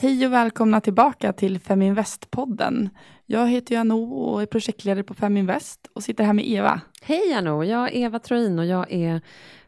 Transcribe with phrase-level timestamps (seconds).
[0.00, 2.88] Hej och välkomna tillbaka till Feminvest-podden.
[3.26, 6.80] Jag heter Jano och är projektledare på Feminvest och sitter här med Eva.
[7.02, 9.20] Hej Jano, jag är Eva Troin och jag är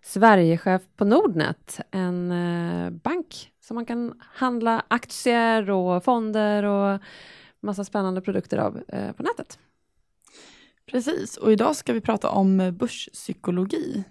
[0.02, 7.00] Sverigechef på Nordnet, en eh, bank som man kan handla aktier och fonder och
[7.60, 9.58] massa spännande produkter av eh, på nätet.
[10.86, 14.04] Precis, och idag ska vi prata om börspsykologi.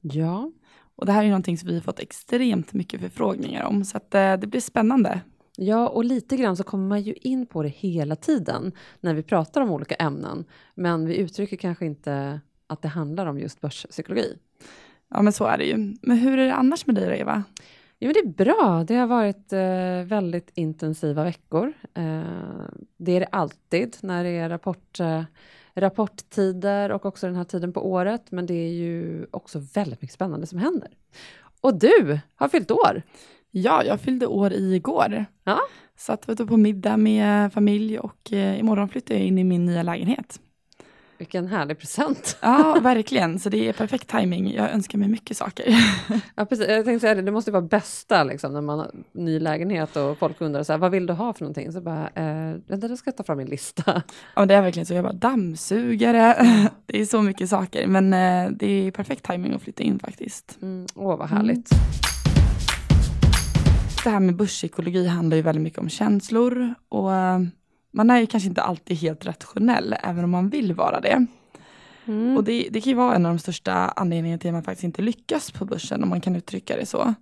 [0.00, 0.52] Ja.
[0.96, 4.14] Och det här är någonting som vi har fått extremt mycket förfrågningar om, så att,
[4.14, 5.20] eh, det blir spännande.
[5.62, 9.22] Ja, och lite grann så kommer man ju in på det hela tiden när vi
[9.22, 14.38] pratar om olika ämnen, men vi uttrycker kanske inte att det handlar om just börspsykologi.
[15.08, 15.96] Ja, men så är det ju.
[16.02, 17.44] Men hur är det annars med dig då, Eva?
[17.98, 18.84] Jo, det är bra.
[18.88, 21.72] Det har varit eh, väldigt intensiva veckor.
[21.94, 22.22] Eh,
[22.96, 25.22] det är det alltid när det är rapport, eh,
[25.74, 28.30] rapporttider och också den här tiden på året.
[28.30, 30.88] Men det är ju också väldigt mycket spännande som händer.
[31.60, 33.02] Och du har fyllt år.
[33.50, 35.24] Ja, jag fyllde år igår.
[35.44, 35.60] Ja.
[35.96, 39.64] Satt vet du, på middag med familj och eh, imorgon flyttar jag in i min
[39.64, 40.40] nya lägenhet.
[41.18, 42.38] Vilken härlig present.
[42.42, 43.38] Ja, verkligen.
[43.38, 44.52] Så det är perfekt timing.
[44.54, 45.64] Jag önskar mig mycket saker.
[46.34, 46.68] Ja, precis.
[46.68, 50.18] Jag tänkte säga det, det måste vara bästa liksom, när man har ny lägenhet och
[50.18, 51.72] folk undrar så här, vad vill du ha för någonting?
[51.72, 54.02] Så bara, eh, vänta, jag ska ta fram min lista.
[54.34, 54.94] Ja, det är verkligen så.
[54.94, 56.36] Jag bara dammsugare.
[56.86, 57.86] Det är så mycket saker.
[57.86, 60.58] Men eh, det är perfekt timing att flytta in faktiskt.
[60.62, 61.70] Mm, åh, vad härligt.
[64.04, 67.40] Det här med börspsykologi handlar ju väldigt mycket om känslor och eh,
[67.92, 71.26] man är ju kanske inte alltid helt rationell, även om man vill vara det.
[72.04, 72.36] Mm.
[72.36, 74.84] Och det, det kan ju vara en av de största anledningarna till att man faktiskt
[74.84, 77.14] inte lyckas på börsen, om man kan uttrycka det så.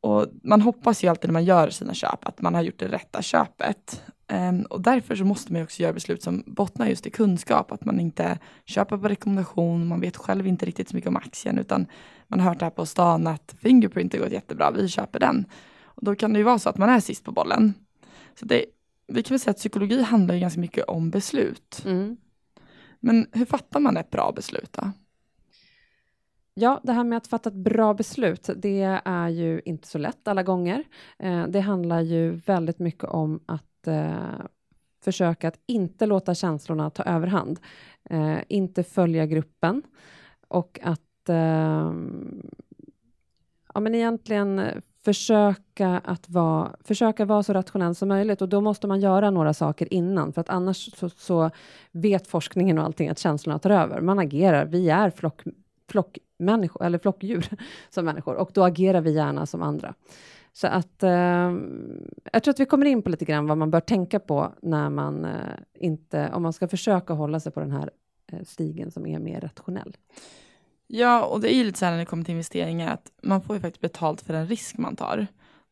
[0.00, 2.88] Och man hoppas ju alltid när man gör sina köp att man har gjort det
[2.88, 4.02] rätta köpet.
[4.28, 7.72] Ehm, och därför så måste man ju också göra beslut som bottnar just i kunskap,
[7.72, 11.58] att man inte köper på rekommendation, man vet själv inte riktigt så mycket om aktien,
[11.58, 11.86] utan
[12.28, 15.46] man har hört det här på stan att Fingerprint har gått jättebra, vi köper den.
[15.94, 17.74] Och då kan det ju vara så att man är sist på bollen.
[18.34, 18.64] Så det,
[19.06, 21.82] vi kan väl säga att psykologi handlar ju ganska mycket om beslut.
[21.86, 22.16] Mm.
[23.00, 24.90] Men hur fattar man ett bra beslut då?
[26.54, 30.28] Ja, det här med att fatta ett bra beslut, det är ju inte så lätt
[30.28, 30.84] alla gånger.
[31.18, 34.40] Eh, det handlar ju väldigt mycket om att eh,
[35.04, 37.60] försöka att inte låta känslorna ta överhand.
[38.04, 39.82] Eh, inte följa gruppen
[40.48, 41.92] och att eh,
[43.74, 44.60] ja, men egentligen
[45.04, 49.54] försöka att vara, försöka vara så rationell som möjligt och då måste man göra några
[49.54, 51.50] saker innan för att annars så, så
[51.92, 54.00] vet forskningen och allting att känslorna tar över.
[54.00, 55.42] Man agerar, vi är flock,
[55.90, 57.48] flockmänniskor, eller flockdjur
[57.90, 59.94] som människor och då agerar vi gärna som andra.
[60.52, 61.52] Så att eh,
[62.32, 64.90] jag tror att vi kommer in på lite grann vad man bör tänka på när
[64.90, 65.30] man eh,
[65.74, 67.90] inte, om man ska försöka hålla sig på den här
[68.32, 69.96] eh, stigen som är mer rationell.
[70.94, 73.42] Ja, och det är ju lite så här när det kommer till investeringar att man
[73.42, 75.26] får ju faktiskt betalt för den risk man tar.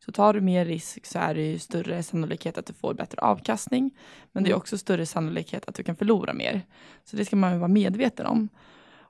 [0.05, 3.21] Så tar du mer risk så är det ju större sannolikhet att du får bättre
[3.21, 3.91] avkastning.
[4.31, 4.57] Men det är Mm.
[4.57, 6.61] också större sannolikhet att du kan förlora mer.
[7.03, 8.49] Så det ska man ju vara medveten om.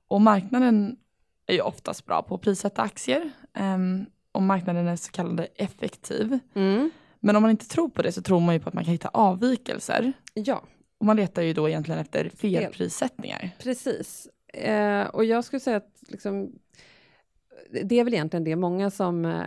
[0.07, 0.95] Och marknaden
[1.47, 3.31] är ju oftast bra på att prissätta aktier.
[3.59, 6.39] Um, och marknaden är så kallad effektiv.
[7.19, 8.91] Men om man inte tror på det så tror man ju på att man kan
[8.91, 10.13] hitta avvikelser.
[10.33, 10.63] Ja,
[10.99, 13.49] Och man letar ju då egentligen efter felprissättningar.
[13.59, 14.27] Precis.
[14.53, 16.51] Eh, och jag skulle säga att liksom,
[17.83, 19.43] det är väl egentligen det många som eh,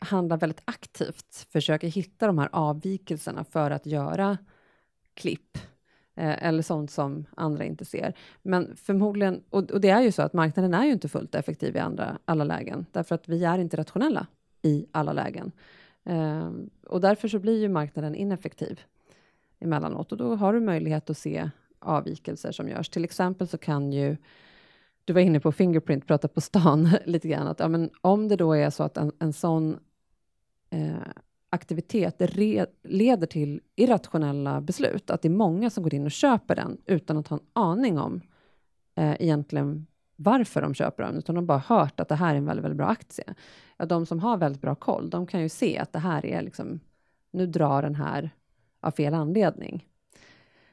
[0.00, 4.38] handlar väldigt aktivt försöker hitta de här avvikelserna för att göra
[5.14, 5.58] klipp
[6.14, 8.14] eh, eller sånt som andra inte ser.
[8.42, 11.76] Men förmodligen, och, och det är ju så att marknaden är ju inte fullt effektiv
[11.76, 14.26] i andra, alla lägen, därför att vi är inte rationella
[14.62, 15.52] i alla lägen.
[16.04, 16.50] Eh,
[16.86, 18.80] och därför så blir ju marknaden ineffektiv
[19.60, 22.88] emellanåt och då har du möjlighet att se avvikelser som görs.
[22.88, 24.16] Till exempel så kan ju,
[25.04, 28.36] du var inne på Fingerprint, prata på stan lite grann, att ja, men om det
[28.36, 29.78] då är så att en, en sån
[30.70, 30.96] eh,
[31.50, 36.56] aktivitet re, leder till irrationella beslut, att det är många som går in och köper
[36.56, 38.20] den utan att ha en aning om
[38.94, 39.86] eh, egentligen
[40.16, 42.64] varför de köper den, utan de har bara hört att det här är en väldigt,
[42.64, 43.34] väldigt bra aktie.
[43.76, 46.42] Ja, de som har väldigt bra koll, de kan ju se att det här är
[46.42, 46.80] liksom,
[47.30, 48.30] nu drar den här
[48.80, 49.86] av fel anledning.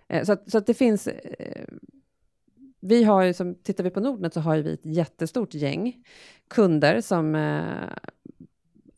[0.07, 1.07] Eh, Så att, så att det finns...
[1.07, 1.65] eh,
[2.79, 6.03] Vi har ju, som, tittar vi på Nordnet så har vi ett jättestort gäng
[6.47, 7.89] kunder som eh,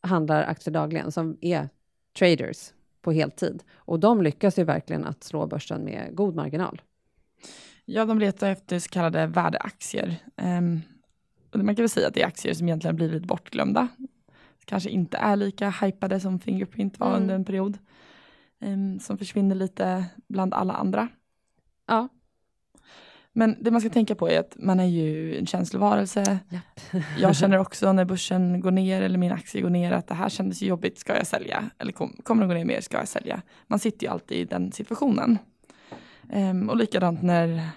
[0.01, 1.69] handlar aktier dagligen, som är
[2.19, 3.63] traders på heltid.
[3.75, 6.81] Och de lyckas ju verkligen att slå börsen med god marginal.
[7.85, 10.15] Ja, de letar efter så kallade värdeaktier.
[10.35, 10.81] Um,
[11.51, 13.87] och man kan väl säga att det är aktier som egentligen blivit bortglömda.
[14.65, 17.21] Kanske inte är lika hypade som Fingerprint var Mm.
[17.21, 17.77] under en period.
[18.59, 21.07] Ehm, som försvinner lite bland alla andra.
[21.87, 22.07] Ja.
[23.33, 26.39] Men det man ska tänka på är att man är ju en känslovarelse.
[26.49, 27.03] Japp.
[27.19, 30.29] Jag känner också när börsen går ner eller min aktie går ner att det här
[30.29, 31.69] kändes jobbigt, ska jag sälja?
[31.77, 33.41] Eller kom, kommer det gå ner mer, ska jag sälja?
[33.67, 35.37] Man sitter ju alltid i den situationen.
[36.33, 37.69] Um, och likadant när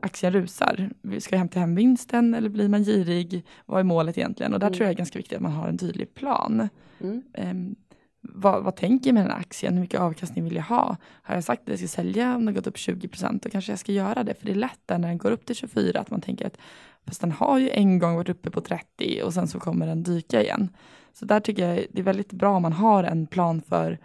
[0.00, 0.90] aktien rusar.
[1.18, 3.44] Ska jag hämta hem vinsten eller blir man girig?
[3.66, 4.54] Vad är målet egentligen?
[4.54, 4.76] Och där mm.
[4.76, 6.68] tror jag är ganska viktigt att man har en tydlig plan.
[7.00, 7.22] Mm.
[7.34, 7.76] Um,
[8.20, 9.74] vad, vad tänker jag med den här aktien?
[9.74, 10.96] Hur mycket avkastning vill jag ha?
[11.22, 13.72] Har jag sagt att jag ska sälja om det gått upp 20 procent, då kanske
[13.72, 14.34] jag ska göra det.
[14.34, 16.58] För det är lätt när den går upp till 24 att man tänker att
[17.06, 20.02] fast den har ju en gång varit uppe på 30 och sen så kommer den
[20.02, 20.68] dyka igen.
[21.12, 23.98] Så där tycker jag det är väldigt bra om man har en plan för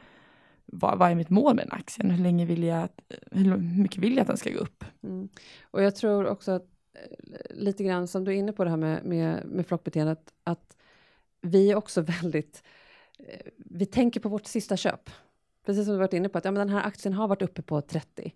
[0.65, 2.11] vad, vad är mitt mål med den aktien?
[2.11, 2.89] Hur länge vill jag,
[3.31, 4.83] hur mycket vill jag att den ska gå upp?
[5.03, 5.29] Mm.
[5.63, 8.77] Och jag tror också att eh, lite grann som du är inne på det här
[8.77, 10.77] med, med, med flockbeteendet, att
[11.41, 12.63] vi är också väldigt
[13.25, 15.09] Eh, vi tänker på vårt sista köp.
[15.65, 17.61] Precis som du varit inne på, att ja, men den här aktien har varit uppe
[17.61, 18.33] på 30.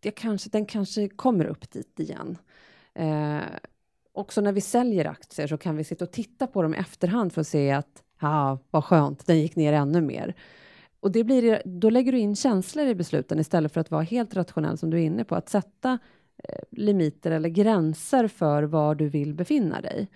[0.00, 2.38] Det kanske, den kanske kommer upp dit igen.
[2.94, 3.40] Eh,
[4.12, 7.32] också när vi säljer aktier så kan vi sitta och titta på dem i efterhand
[7.32, 10.34] för att se att ja, vad skönt, den gick ner ännu mer.
[11.00, 14.36] Och det blir, då lägger du in känslor i besluten istället för att vara helt
[14.36, 15.98] rationell som du är inne på, att sätta
[16.44, 20.08] eh, limiter eller gränser för var du vill befinna dig.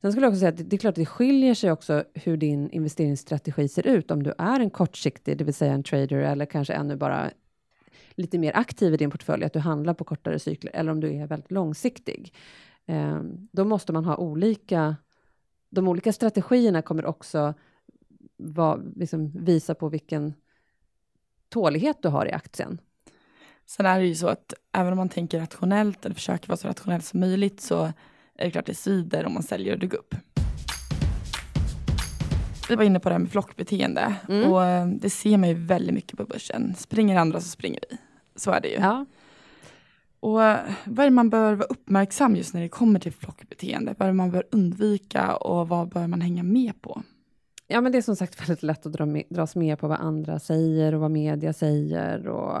[0.00, 2.36] Sen skulle jag också säga att det är klart att det skiljer sig också hur
[2.36, 4.10] din investeringsstrategi ser ut.
[4.10, 7.30] Om du är en kortsiktig, det vill säga en trader, eller kanske ännu bara
[8.14, 11.14] lite mer aktiv i din portfölj, att du handlar på kortare cykler, eller om du
[11.14, 12.34] är väldigt långsiktig.
[12.86, 14.96] Ehm, då måste man ha olika...
[15.70, 17.54] De olika strategierna kommer också
[18.36, 20.34] va, liksom visa på vilken
[21.48, 22.80] tålighet du har i aktien.
[23.66, 26.68] Sen är det ju så att även om man tänker rationellt eller försöker vara så
[26.68, 27.92] rationellt som möjligt så
[28.40, 30.14] är det klart det svider om man säljer och dugg upp.
[32.68, 34.52] Vi var inne på det här med flockbeteende mm.
[34.52, 36.74] och eh, det ser man ju väldigt mycket på börsen.
[36.78, 37.96] Springer andra så springer vi.
[38.36, 38.74] Så är det ju.
[38.74, 39.06] Ja.
[40.20, 43.94] Och eh, vad är det man bör vara uppmärksam just när det kommer till flockbeteende?
[43.98, 47.02] Vad är det man bör undvika och vad bör man hänga med på?
[47.66, 50.00] Ja, men det är som sagt väldigt lätt att dra med, dras med på vad
[50.00, 52.58] andra säger och vad media säger och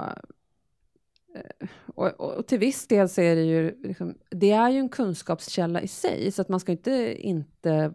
[1.94, 4.88] och, och, och, till viss del så är det ju, liksom, det är ju en
[4.88, 7.94] kunskapskälla i sig, så att man ska inte, inte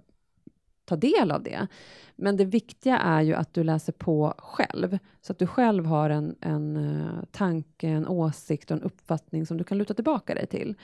[0.86, 1.68] ta del av det.
[2.16, 6.10] Men det viktiga är ju att du läser på själv, så att du själv har
[6.10, 10.48] en, en uh, tanke, en åsikt och en uppfattning som du kan luta tillbaka dig
[10.48, 10.76] till.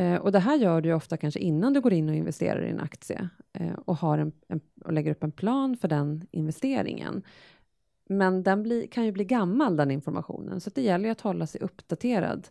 [0.00, 2.64] Uh, och det här gör du ju ofta kanske innan du går in och investerar
[2.64, 3.28] i en aktie
[3.60, 7.22] uh, och, har en, en, och lägger upp en plan för den investeringen.
[8.08, 11.46] Men den bli, kan ju bli gammal, den informationen, så det gäller ju att hålla
[11.46, 12.48] sig uppdaterad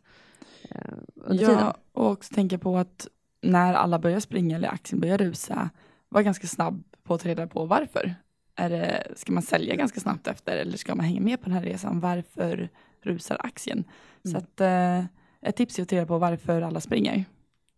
[0.70, 1.74] eh, under ja, tiden.
[1.92, 3.08] och också tänka på att
[3.42, 5.70] när alla börjar springa eller aktien börjar rusa,
[6.10, 8.16] var ganska snabb på att ta reda på varför.
[8.56, 11.54] Är det, ska man sälja ganska snabbt efter eller ska man hänga med på den
[11.54, 12.00] här resan?
[12.00, 12.70] Varför
[13.02, 13.78] rusar aktien?
[13.78, 14.32] Mm.
[14.32, 15.06] Så att, eh,
[15.42, 17.26] ett tips är att ta reda på varför alla springer.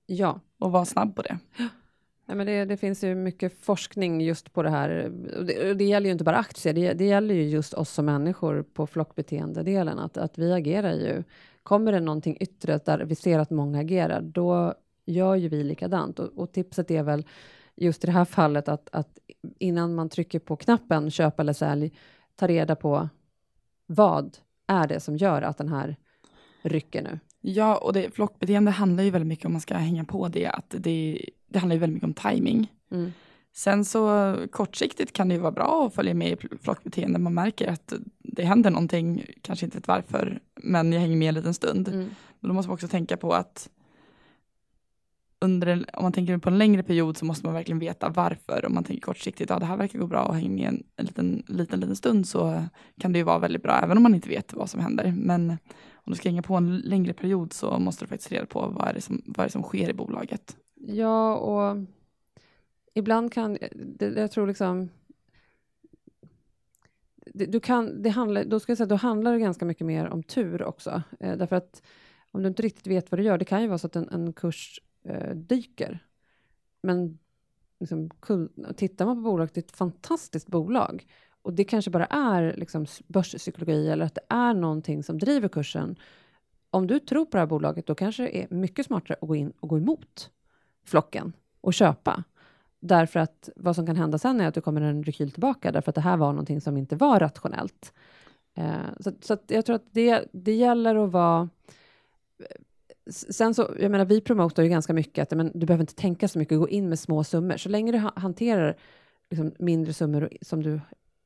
[0.06, 0.40] Ja.
[0.60, 1.38] Och vara snabb på det.
[2.30, 5.12] Nej, men det, det, finns ju mycket forskning just på det här.
[5.38, 8.06] Och det, det gäller ju inte bara aktier, det, det, gäller ju just oss som
[8.06, 10.00] människor på flockbeteendedelen.
[10.00, 11.24] Att, att vi agerar ju.
[11.64, 14.74] Kommer det någonting yttre där vi ser att många agerar, då
[15.06, 16.20] gör ju vi likadant.
[16.20, 17.26] Och, och tipset är väl
[17.76, 19.20] just i det här fallet att, att
[19.60, 21.92] innan man trycker på knappen köp eller sälj,
[22.36, 23.10] ta reda på
[23.86, 24.38] vad
[24.68, 25.96] är det som gör att den här
[26.62, 27.20] rycker nu?
[27.42, 30.76] Ja, och det, flockbeteende handlar ju väldigt mycket om man ska hänga på det, att
[30.78, 32.72] det, det handlar ju väldigt mycket om timing.
[32.92, 33.12] Mm.
[33.54, 37.20] Sen så kortsiktigt kan det ju vara bra att följa med i flockbeteende.
[37.20, 41.36] Man märker att det händer någonting, kanske inte ett varför, men jag hänger med en
[41.36, 41.88] liten stund.
[41.88, 42.10] Mm.
[42.40, 43.70] Men då måste man också tänka på att
[45.42, 48.66] under om man tänker på en längre period så måste man verkligen veta varför.
[48.66, 51.06] Om man tänker kortsiktigt, ja det här verkar gå bra och hänger med en, en
[51.06, 52.64] liten, liten, liten stund så
[53.02, 55.14] kan det ju vara väldigt bra, även om man inte vet vad som händer.
[55.18, 55.50] Men
[55.94, 58.88] om du ska hänga på en längre period så måste du faktiskt reda på vad
[58.88, 60.56] är det som, vad är det som sker i bolaget.
[60.88, 61.78] Ja, och
[62.94, 64.90] ibland kan, det, jag tror liksom,
[67.26, 70.08] det, du kan, det handlar, då ska jag säga, då handlar det ganska mycket mer
[70.08, 71.04] om tur också.
[71.20, 71.82] Eh, därför att
[72.32, 74.10] om du inte riktigt vet vad du gör, det kan ju vara så att en,
[74.10, 76.00] en kurs eh, dyker.
[76.82, 77.20] Men
[77.80, 78.10] liksom,
[78.76, 81.08] tittar man på bolaget, det är ett fantastiskt bolag.
[81.42, 85.96] Och det kanske bara är liksom, börspsykologi eller att det är någonting som driver kursen.
[86.70, 89.36] Om du tror på det här bolaget, då kanske det är mycket smartare att gå
[89.36, 90.32] in och gå emot
[90.90, 92.24] flocken och köpa.
[92.80, 95.92] Därför att vad som kan hända sen är att du kommer en rekyl tillbaka, därför
[95.92, 97.94] att det här var någonting som inte var rationellt.
[98.56, 101.50] Eh, så så jag tror att det, det gäller att vara
[102.40, 102.46] eh,
[103.12, 106.28] Sen så, jag menar, vi promotar ju ganska mycket att men, du behöver inte tänka
[106.28, 107.58] så mycket, gå in med små summor.
[107.58, 108.78] Så länge du hanterar
[109.30, 110.82] liksom, mindre summor som du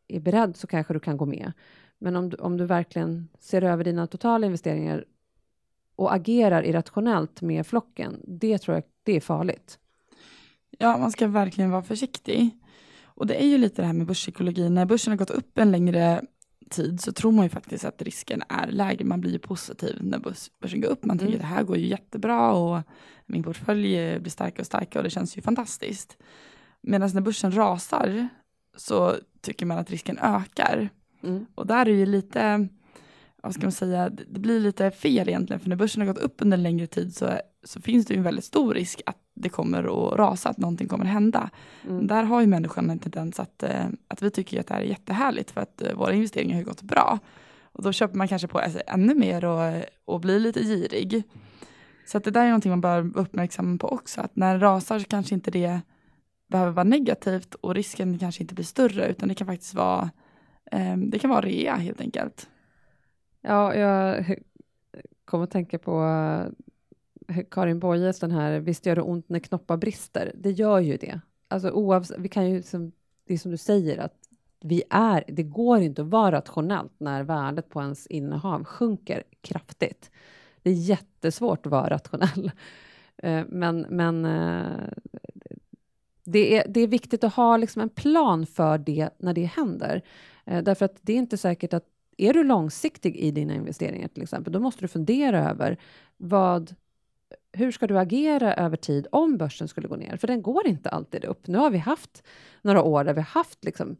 [0.07, 1.51] är beredd så kanske du kan gå med.
[1.97, 5.05] Men om du, om du verkligen ser över dina totala investeringar
[5.95, 9.79] och agerar irrationellt med flocken, det tror jag det är farligt.
[10.77, 12.49] Ja, man ska verkligen vara försiktig.
[13.03, 15.71] Och det är ju lite det här med börspsykologi, när börsen har gått upp en
[15.71, 16.21] längre
[16.69, 19.05] tid så tror man ju faktiskt att risken är lägre.
[19.05, 20.19] Man blir ju positiv när
[20.59, 21.05] börsen går upp.
[21.05, 21.45] Man tänker mm.
[21.45, 22.81] att det här går ju jättebra och
[23.25, 26.17] min portfölj blir starkare och starkare och det känns ju fantastiskt.
[26.81, 28.29] Medan när börsen rasar
[28.77, 30.89] så tycker man att risken ökar.
[31.23, 31.45] Mm.
[31.55, 32.67] Och där är ju lite,
[33.43, 36.35] vad ska man säga, det blir lite fel egentligen, för när börsen har gått upp
[36.37, 37.29] under en längre tid så,
[37.63, 40.87] så finns det ju en väldigt stor risk att det kommer att rasa, att någonting
[40.87, 41.49] kommer att hända.
[41.89, 42.07] Mm.
[42.07, 44.85] Där har ju människan en tendens att, eh, att vi tycker att det här är
[44.85, 47.19] jättehärligt för att eh, våra investeringar har gått bra.
[47.61, 51.23] Och då köper man kanske på sig ännu mer och, och blir lite girig.
[52.05, 54.99] Så att det där är någonting man bör uppmärksamma på också, att när det rasar
[54.99, 55.81] så kanske inte det
[56.47, 60.09] behöver vara negativt och risken kanske inte blir större utan det kan faktiskt vara
[60.71, 62.49] eh, det kan vara rea helt enkelt.
[63.45, 64.25] Ja, jag
[65.25, 66.03] kommer att tänka på
[67.27, 70.31] eh, Karin Boyes, den här Visst gör det ont när knoppar brister.
[70.35, 71.19] Det gör ju det.
[71.47, 72.91] Alltså oavsett, vi kan ju, liksom,
[73.27, 74.15] det är som du säger, att
[74.61, 80.11] vi är, det går inte att vara rationellt när värdet på ens innehav sjunker kraftigt.
[80.61, 82.51] Det är jättesvårt att vara rationell.
[83.17, 84.87] Eh, men, men eh,
[86.23, 90.01] det är, det är viktigt att ha liksom en plan för det när det händer.
[90.45, 91.92] Därför att det är inte säkert att
[92.23, 95.77] är du långsiktig i dina investeringar till exempel, då måste du fundera över
[96.17, 96.75] vad,
[97.51, 100.17] hur ska du agera över tid om börsen skulle gå ner?
[100.17, 101.47] För den går inte alltid upp.
[101.47, 102.23] Nu har vi haft
[102.61, 103.97] några år där vi haft liksom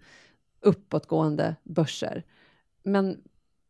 [0.62, 2.24] uppåtgående börser.
[2.84, 3.22] Men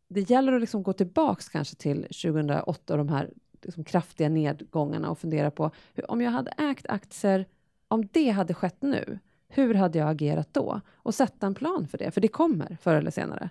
[0.08, 3.30] det gäller att liksom gå tillbaks kanske till 2008 och de här
[3.62, 7.46] liksom kraftiga nedgångarna och fundera på hur, om jag hade ägt aktier
[7.88, 10.82] om det hade skett nu, hur hade jag agerat då?
[10.94, 13.50] Och sätta en plan för det, för det kommer förr eller senare.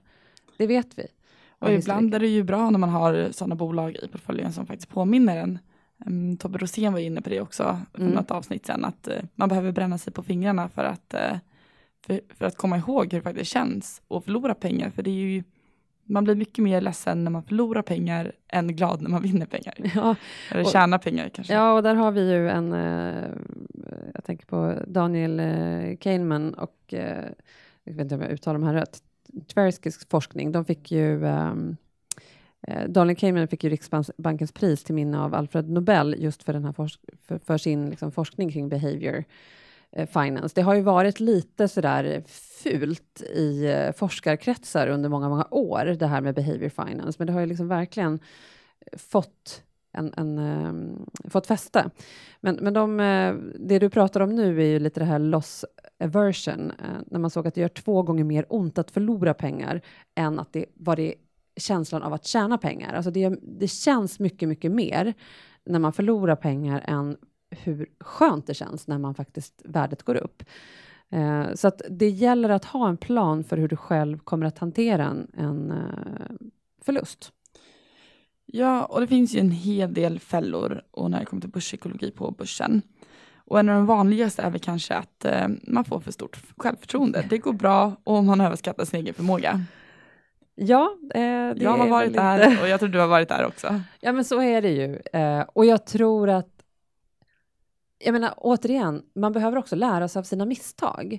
[0.57, 1.07] Det vet vi.
[1.59, 4.89] Och ibland är det ju bra när man har sådana bolag i portföljen som faktiskt
[4.89, 5.59] påminner en.
[6.07, 8.15] Um, Tobbe Rosén var inne på det också för mm.
[8.15, 11.39] något avsnitt sen, att uh, man behöver bränna sig på fingrarna för att, uh,
[12.07, 14.91] för, för, att komma ihåg hur det faktiskt känns att förlora pengar.
[14.91, 15.43] För det är ju
[16.05, 19.75] man blir mycket mer ledsen när man förlorar pengar än glad när man vinner pengar.
[19.95, 20.17] Ja,
[20.51, 21.55] Eller tjänar pengar kanske.
[21.55, 23.29] Ja, och där har vi ju en, eh,
[24.15, 27.25] jag tänker på Daniel eh, Kahneman och, eh,
[27.85, 28.99] jag vet inte om jag uttalar de här rätt,
[29.55, 31.77] Tverskysk forskning, de fick ju um,
[32.87, 36.73] Daniel Kahneman fick ju Riksbankens pris till minne av Alfred Nobel just för, den här
[36.73, 39.25] för, för, sin liksom, forskning kring behavior
[39.97, 40.53] Eh, finance.
[40.55, 42.23] Det har ju varit lite sådär
[42.63, 47.33] fult i eh, forskarkretsar under många, många år, det här med behavior finance, men det
[47.33, 48.19] har ju liksom verkligen
[48.93, 49.63] fått
[49.93, 51.91] en, en, um, fått fäste.
[52.41, 55.65] Men, men de, eh, det du pratar om nu är ju lite det här loss
[56.03, 59.81] aversion, eh, när man såg att det gör två gånger mer ont att förlora pengar
[60.15, 61.15] än att det var det
[61.57, 62.95] känslan av att tjäna pengar.
[62.95, 65.15] Alltså det, det känns mycket, mycket mer
[65.65, 67.17] när man förlorar pengar än
[67.51, 70.43] hur skönt det känns när man faktiskt värdet går upp.
[71.11, 74.59] Eh, så att det gäller att ha en plan för hur du själv kommer att
[74.59, 76.37] hantera en, en eh,
[76.83, 77.33] förlust.
[78.47, 82.11] Ja, och det finns ju en hel del fällor och när det kommer till börspsykologi
[82.11, 82.83] på börsen.
[83.53, 87.27] Och en av de vanligaste är väl kanske att eh, man får för stort självförtroende.
[87.31, 89.65] Det går bra och man överskattar sin egen förmåga.
[90.55, 91.23] Ja, eh,
[91.57, 93.81] jag har varit där och jag tror du har varit där också.
[94.01, 95.01] Ja, men så är det ju.
[95.13, 96.63] Eh, och jag tror att
[97.99, 101.13] jag menar återigen, man behöver också lära sig av sina misstag.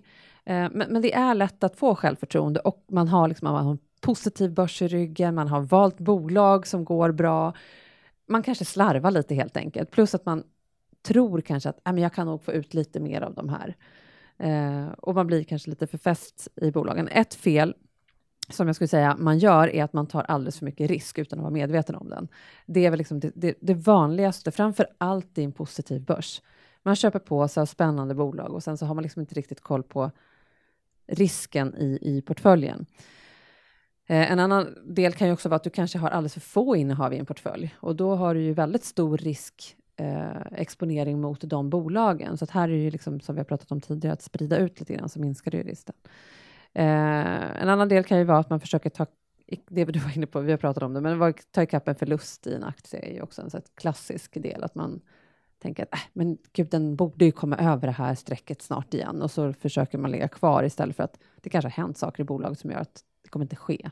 [0.46, 3.72] Eh, men, men, det är lätt att få självförtroende och man har, liksom, man har
[3.72, 7.54] en positiv börs i ryggen, man har valt bolag som går bra.
[8.28, 10.44] Man kanske slarvar lite helt enkelt, plus att man
[11.04, 13.76] tror kanske att äh, men jag kan nog få ut lite mer av de här.
[14.38, 17.08] Eh, och man blir kanske lite för fäst i bolagen.
[17.08, 17.76] Ett fel
[18.50, 21.40] som jag skulle säga man gör är att man tar alldeles för mycket risk utan
[21.40, 22.28] att vara medveten om den.
[22.66, 26.42] Det är väl liksom det, det, det vanligaste, framför allt i en positiv börs.
[26.84, 29.62] Man köper på sig av spännande bolag och sen så har man liksom inte riktigt
[29.62, 30.12] koll på
[31.08, 32.86] risken i, i portföljen.
[34.08, 36.76] Eh, en annan del kan ju också vara att du kanske har alldeles för få
[36.76, 41.42] innehav i en portfölj och då har du ju väldigt stor risk eh, exponering mot
[41.42, 42.38] de bolagen.
[42.38, 44.58] Så att här är det ju liksom, som vi har pratat om tidigare, att sprida
[44.58, 45.96] ut lite grann så minskar det ju risken.
[46.74, 49.06] Eh, en annan del kan ju vara att man försöker ta
[49.68, 52.48] det du var inne på, vi har pratat om det, men ta ikapp en förlust
[52.48, 55.02] i en aktie är ju också en så klassisk del, att man
[55.60, 59.22] tänker att äh, men gud, den borde ju komma över det här strecket snart igen
[59.22, 62.26] och så försöker man ligga kvar istället för att det kanske har hänt saker i
[62.26, 63.90] bolaget som gör att det kommer inte ske.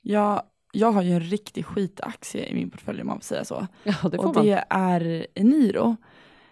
[0.00, 3.66] Ja, jag har ju en riktig skitaktie i min portfölj om man får säga så.
[3.84, 4.46] Ja, det och man.
[4.46, 5.96] det är Eniro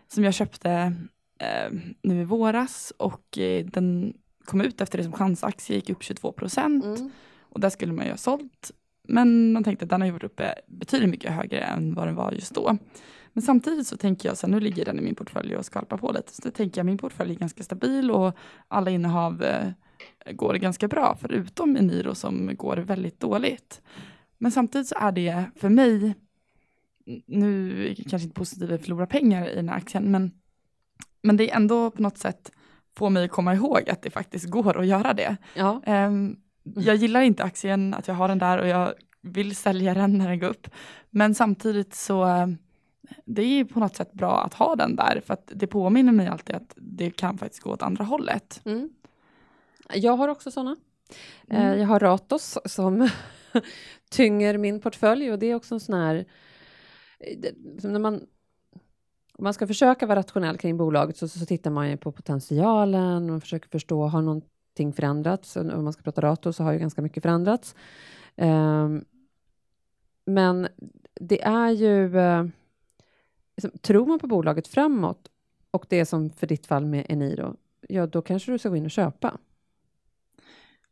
[0.08, 0.70] som jag köpte
[1.38, 6.02] eh, nu i våras och eh, den kom ut efter det som chansaktie gick upp
[6.02, 6.84] 22 procent.
[6.84, 7.10] Mm.
[7.40, 8.70] Och där skulle man ju ha sålt.
[9.08, 12.14] Men man tänkte att den har ju varit uppe betydligt mycket högre än vad den
[12.14, 12.76] var just då.
[13.32, 15.96] Men samtidigt så tänker jag så här, nu ligger den i min portfölj och skvalpar
[15.96, 16.32] på lite.
[16.32, 18.36] Så då tänker jag min portfölj är ganska stabil och
[18.68, 19.68] alla innehav eh,
[20.32, 23.82] går ganska bra, förutom Eniro som går väldigt dåligt.
[24.38, 26.14] Men samtidigt så är det för mig,
[27.26, 30.30] nu kanske inte positivt att förlora pengar i den här aktien, men,
[31.22, 32.52] men det är ändå på något sätt
[32.96, 35.36] få mig att komma ihåg att det faktiskt går att göra det.
[35.54, 35.82] Ja.
[35.86, 40.18] Um, jag gillar inte aktien, att jag har den där och jag vill sälja den
[40.18, 40.68] när den går upp.
[41.10, 42.58] Men samtidigt så ehm,
[43.24, 46.28] det är på något sätt bra att ha den där för att det påminner mig
[46.28, 48.60] alltid att det kan faktiskt gå åt andra hållet.
[48.64, 48.90] Mm.
[49.94, 50.76] Jag har också sådana.
[51.48, 51.78] Eh, Mm.
[51.78, 53.08] Jag har Ratos som
[54.10, 56.24] tynger min portfölj och det är också en sån här...
[57.18, 57.52] eh,
[57.82, 58.14] när man,
[59.38, 63.30] om man ska försöka vara rationell kring bolaget så, så tittar man ju på potentialen
[63.30, 65.56] och försöker förstå, har någonting förändrats?
[65.56, 67.74] Om man ska prata Ratos så har ju ganska mycket förändrats.
[68.36, 69.04] Ehm,
[70.24, 70.68] men
[71.14, 72.18] det är ju...
[72.18, 72.46] eh,
[73.56, 75.30] liksom, tror man på bolaget framåt
[75.70, 77.56] och det som för ditt fall med Eniro,
[77.88, 79.38] ja då kanske du ska gå in och köpa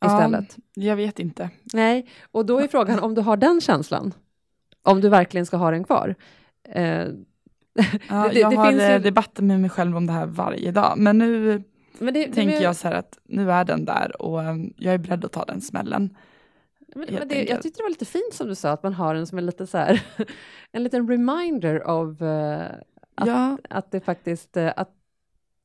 [0.07, 0.57] istället.
[0.75, 1.51] Ja, jag vet inte.
[1.73, 4.15] Nej, och då är frågan om du har den känslan,
[4.83, 6.15] om du verkligen ska ha den kvar.
[6.69, 6.85] Eh,
[8.09, 10.13] Ja, Det- det- jag det har finns ju- eh, debatter med mig själv om det
[10.13, 10.95] här varje dag.
[10.97, 11.63] Men nu
[11.99, 14.95] men det, tänker men- jag så här att nu är den där och um, jag
[14.95, 16.17] är beredd att ta den smällen.
[16.97, 19.15] Men, men det, jag tyckte det var lite fint som du sa, att man har
[19.15, 20.03] en som är lite så här,
[20.73, 22.63] en liten reminder av eh,
[23.15, 24.91] Att- Ja, att det faktiskt, eh, att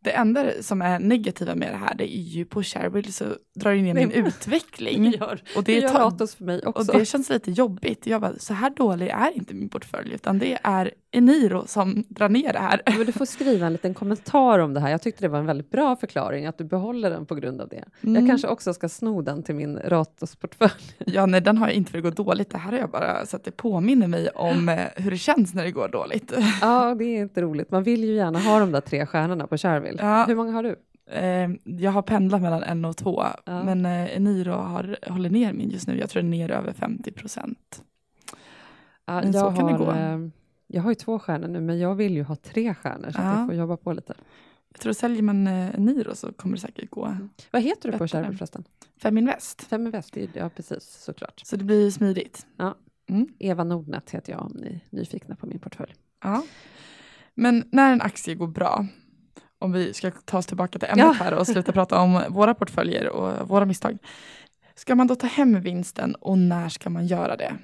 [0.03, 3.25] det enda som är negativa med det här det är ju på Sharewill så
[3.55, 5.11] drar det ner min utveckling.
[5.19, 6.91] gör, Och det det, gör tar, Ratos för mig och också.
[6.91, 8.07] det känns lite jobbigt.
[8.07, 12.29] Jag bara, så här dålig är inte min portfölj utan det är Eniro som drar
[12.29, 12.81] ner det här.
[12.85, 14.89] Men du får skriva en liten kommentar om det här.
[14.89, 17.69] Jag tyckte det var en väldigt bra förklaring, att du behåller den på grund av
[17.69, 17.83] det.
[18.01, 18.27] Jag Mm.
[18.27, 20.71] kanske också ska sno den till min Ratos-portfölj.
[21.05, 22.49] Ja, nej, den har jag inte för det går dåligt.
[22.49, 25.53] Det här har jag bara så att det påminner mig om eh, hur det känns
[25.53, 26.33] när det går dåligt.
[26.61, 27.71] Ja, det är inte roligt.
[27.71, 29.88] Man vill ju gärna ha de där tre stjärnorna på Shareville.
[29.99, 30.25] Ja.
[30.27, 30.75] Hur många har du?
[31.11, 33.63] Eh, jag har pendlat mellan en och två, Ja.
[33.63, 35.99] men eh, Eniro har, håller ner min just nu.
[35.99, 37.83] Jag tror den är ner över 50 procent.
[39.05, 39.91] Ja, Men så kan det gå.
[39.91, 40.17] eh,
[40.67, 43.37] jag har ju två stjärnor nu, men jag vill ju ha tre stjärnor, så Ja.
[43.37, 44.13] jag får jobba på lite.
[44.73, 47.17] Jag tror säljer man eh, Eniro så kommer det säkert gå.
[47.51, 48.07] Vad heter du på.
[48.07, 48.63] Shareville förresten?
[49.01, 49.61] Feminvest.
[49.63, 51.41] Feminvest, ja precis, såklart.
[51.45, 52.45] Så det blir smidigt.
[53.39, 55.93] Eva Nordnet heter jag om ni är nyfikna på min portfölj.
[56.23, 56.43] Ja.
[57.35, 58.85] Men när en aktie går bra,
[59.59, 61.11] om vi ska ta oss tillbaka till ämnet Ja.
[61.11, 63.97] här och sluta prata om våra portföljer och våra misstag.
[64.75, 67.55] Ska man då ta hem vinsten och när ska man göra det?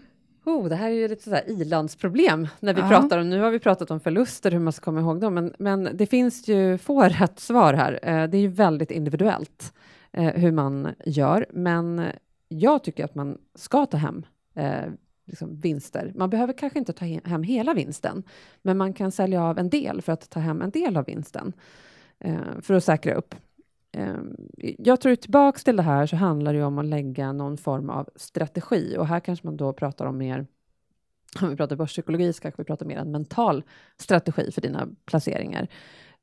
[0.45, 2.89] Oh, det här är ju lite sådär ilandsproblem när vi Ja.
[2.89, 5.53] pratar om, nu har vi pratat om förluster, hur man ska komma ihåg dem, men,
[5.59, 7.99] men det finns ju få rätt svar här.
[8.03, 9.73] Eh, det är ju väldigt individuellt
[10.11, 12.05] eh, hur man gör, men
[12.47, 14.83] jag tycker att man ska ta hem eh,
[15.25, 16.11] liksom vinster.
[16.15, 18.23] Man behöver kanske inte ta hem hela vinsten,
[18.61, 21.53] men man kan sälja av en del för att ta hem en del av vinsten
[22.19, 23.35] eh, för att säkra upp.
[23.91, 24.15] Eh,
[24.77, 27.89] Jag tror tillbaks till det här så handlar det ju om att lägga någon form
[27.89, 30.45] av strategi och här kanske man då pratar om mer
[31.41, 33.63] om vi pratar börspsykologi så kanske vi pratar mer en mental
[33.97, 35.67] strategi för dina placeringar.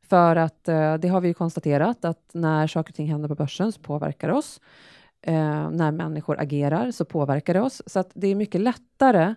[0.02, 3.34] För att eh, det har vi ju konstaterat att när saker och ting händer på
[3.34, 4.60] börsen så påverkar det oss.
[5.22, 7.82] Eh, när människor agerar så påverkar det oss.
[7.86, 9.34] Så att det är mycket lättare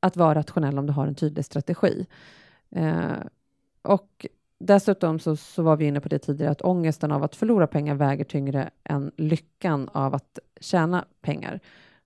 [0.00, 2.06] att vara rationell om du har en tydlig strategi.
[2.70, 3.16] Eh,
[3.82, 4.26] och
[4.58, 7.94] dessutom så, så var vi inne på det tidigare att ångesten av att förlora pengar
[7.94, 11.60] väger tyngre än lyckan av att tjäna pengar.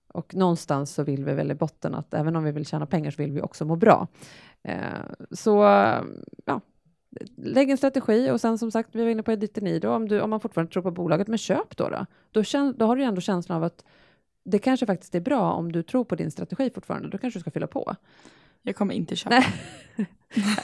[0.07, 3.11] Och någonstans så vill vi väl i botten att även om vi vill tjäna pengar
[3.11, 4.07] så vill vi också må bra.
[4.63, 4.77] Eh,
[5.31, 5.63] så
[6.45, 6.61] ja,
[7.35, 10.21] lägg en strategi och sen som sagt, vi var inne på Editini då, om, du,
[10.21, 11.89] om man fortfarande tror på bolaget, men köp då.
[11.89, 13.83] Då, då, kän, då har du ju ändå känslan av att
[14.43, 17.41] det kanske faktiskt är bra om du tror på din strategi fortfarande, då kanske du
[17.41, 17.95] ska fylla på.
[18.63, 19.35] Jag kommer inte köpa.
[19.39, 19.45] Nej.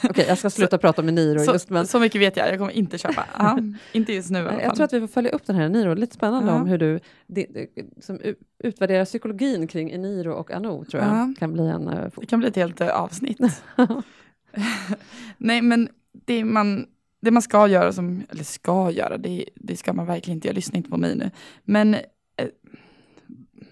[0.04, 2.58] Okej, jag ska sluta prata med Niro Så, just, men så mycket vet jag, jag
[2.58, 3.26] kommer inte köpa.
[3.38, 3.58] Ja,
[3.92, 4.60] inte just nu i alla fall.
[4.62, 5.94] jag tror att vi får följa upp den här Niro.
[5.94, 6.56] Lite spännande Ja.
[6.60, 7.66] om hur du det, det,
[8.00, 8.18] som
[8.58, 11.32] utvärderar psykologin kring Eniro och Ano, tror jag Ja.
[11.38, 11.88] kan bli en...
[11.88, 13.38] eh, Det kan bli ett helt eh, avsnitt.
[15.38, 15.88] Nej, men
[16.24, 16.86] det man,
[17.22, 20.54] det man ska göra, som, eller ska göra, det, det ska man verkligen inte göra,
[20.54, 21.30] lyssna inte på mig nu.
[21.64, 22.48] Men eh,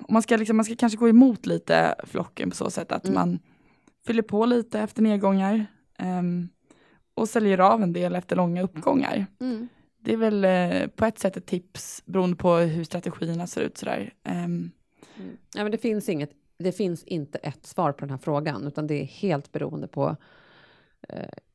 [0.09, 3.15] man, ska liksom, man ska kanske gå emot lite flocken på så sätt att Mm.
[3.15, 3.39] man
[4.07, 5.67] fyller på lite efter nedgångar
[5.99, 6.49] ehm,
[7.15, 9.27] och säljer av en del efter långa uppgångar.
[9.41, 9.69] Mm.
[10.05, 13.79] Det är väl eh, på ett sätt ett tips beroende på hur strategierna ser ut.
[13.79, 14.13] Sådär.
[14.25, 14.71] Ehm,
[15.17, 15.37] Mm.
[15.55, 18.87] Ja, men det, finns inget, det finns inte ett svar på den här frågan, utan
[18.87, 20.17] det är helt beroende på eh,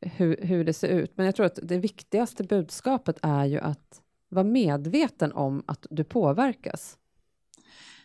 [0.02, 1.12] hur, hur det ser ut.
[1.16, 6.04] Men jag tror att det viktigaste budskapet är ju att vara medveten om att du
[6.04, 6.98] påverkas.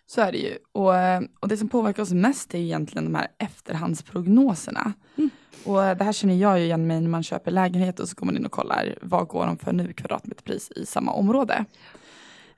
[0.06, 0.58] Så är det ju.
[0.72, 4.92] Och, eh, och det som påverkar oss mest är egentligen de här efterhandsprognoserna.
[5.16, 5.30] Mm.
[5.64, 8.14] Och eh, det här känner jag ju igen mig när man köper lägenhet och så
[8.14, 11.64] går man in och kollar vad går de för nu kvadratmeterpris i samma område.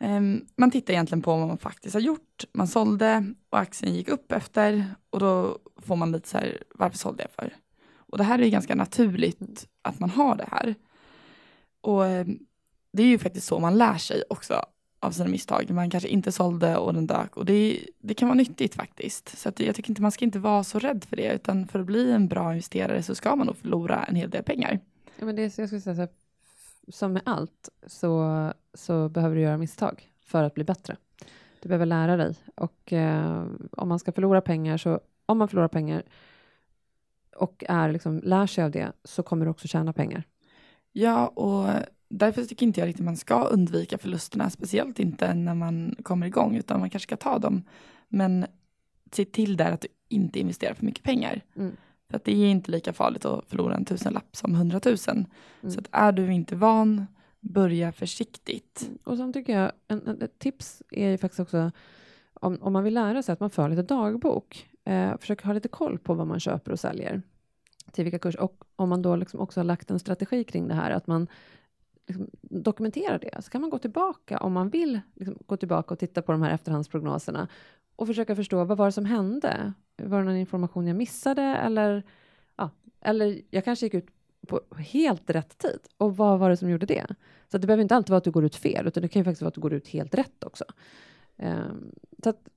[0.00, 2.44] Um, man tittar egentligen på vad man faktiskt har gjort.
[2.52, 6.98] Man sålde och aktien gick upp efter och då får man lite så här, varför
[6.98, 7.63] sålde jag för?
[8.14, 10.74] Och det här är ganska naturligt att man har det här.
[11.80, 12.38] Och um,
[12.92, 14.66] det är ju faktiskt så man lär sig också
[15.00, 15.70] av sina misstag.
[15.70, 19.38] Man kanske inte sålde och den dök och det, det kan vara nyttigt faktiskt.
[19.38, 21.86] Så jag tycker inte man ska inte vara så rädd för det utan för att
[21.86, 24.80] bli en bra investerare så ska man nog förlora en hel del pengar.
[25.18, 26.08] Ja, men det, jag skulle säga så här,
[26.88, 30.96] som med allt så, så behöver du göra misstag för att bli bättre.
[31.62, 35.68] Du behöver lära dig och eh, om man ska förlora pengar så om man förlorar
[35.68, 36.02] pengar
[37.36, 40.24] och är liksom, lär sig av det så kommer du också tjäna pengar.
[40.92, 41.68] Ja, och
[42.08, 46.56] därför tycker inte jag riktigt man ska undvika förlusterna, speciellt inte när man kommer igång,
[46.56, 47.62] utan man kanske ska ta dem.
[48.08, 48.46] Men
[49.12, 51.40] se till där att du inte investerar för mycket pengar.
[51.56, 51.76] Mm.
[52.10, 55.26] För att det är inte lika farligt att förlora en tusenlapp som hundratusen.
[55.62, 55.74] Mm.
[55.74, 57.06] Så att är du inte van,
[57.40, 58.84] börja försiktigt.
[58.86, 58.98] Mm.
[59.04, 61.70] Och sen tycker jag, en, en, ett tips är ju faktiskt också
[62.34, 64.68] om, om man vill lära sig att man för lite dagbok.
[64.84, 67.22] Eh, försök ha lite koll på vad man köper och säljer.
[67.92, 68.40] Till vilka kurser.
[68.40, 71.26] Och om man då liksom också har lagt en strategi kring det här, att man
[72.06, 73.44] liksom dokumenterar det.
[73.44, 76.42] Så kan man gå tillbaka, om man vill liksom gå tillbaka och titta på de
[76.42, 77.48] här efterhandsprognoserna
[77.96, 79.72] och försöka förstå vad var det som hände?
[79.96, 81.42] Var det någon information jag missade?
[81.42, 82.02] Eller,
[82.56, 82.70] ja,
[83.00, 84.06] eller jag kanske gick ut
[84.46, 85.80] på helt rätt tid.
[85.96, 87.06] Och vad var det som gjorde det?
[87.48, 89.24] Så det behöver inte alltid vara att du går ut fel, utan det kan ju
[89.24, 90.64] faktiskt vara att du går ut helt rätt också.
[91.36, 91.92] Um,
[92.22, 92.48] så att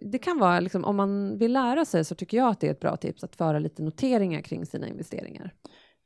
[0.00, 2.70] det kan vara, liksom, om man vill lära sig så tycker jag att det är
[2.70, 5.54] ett bra tips att föra lite noteringar kring sina investeringar.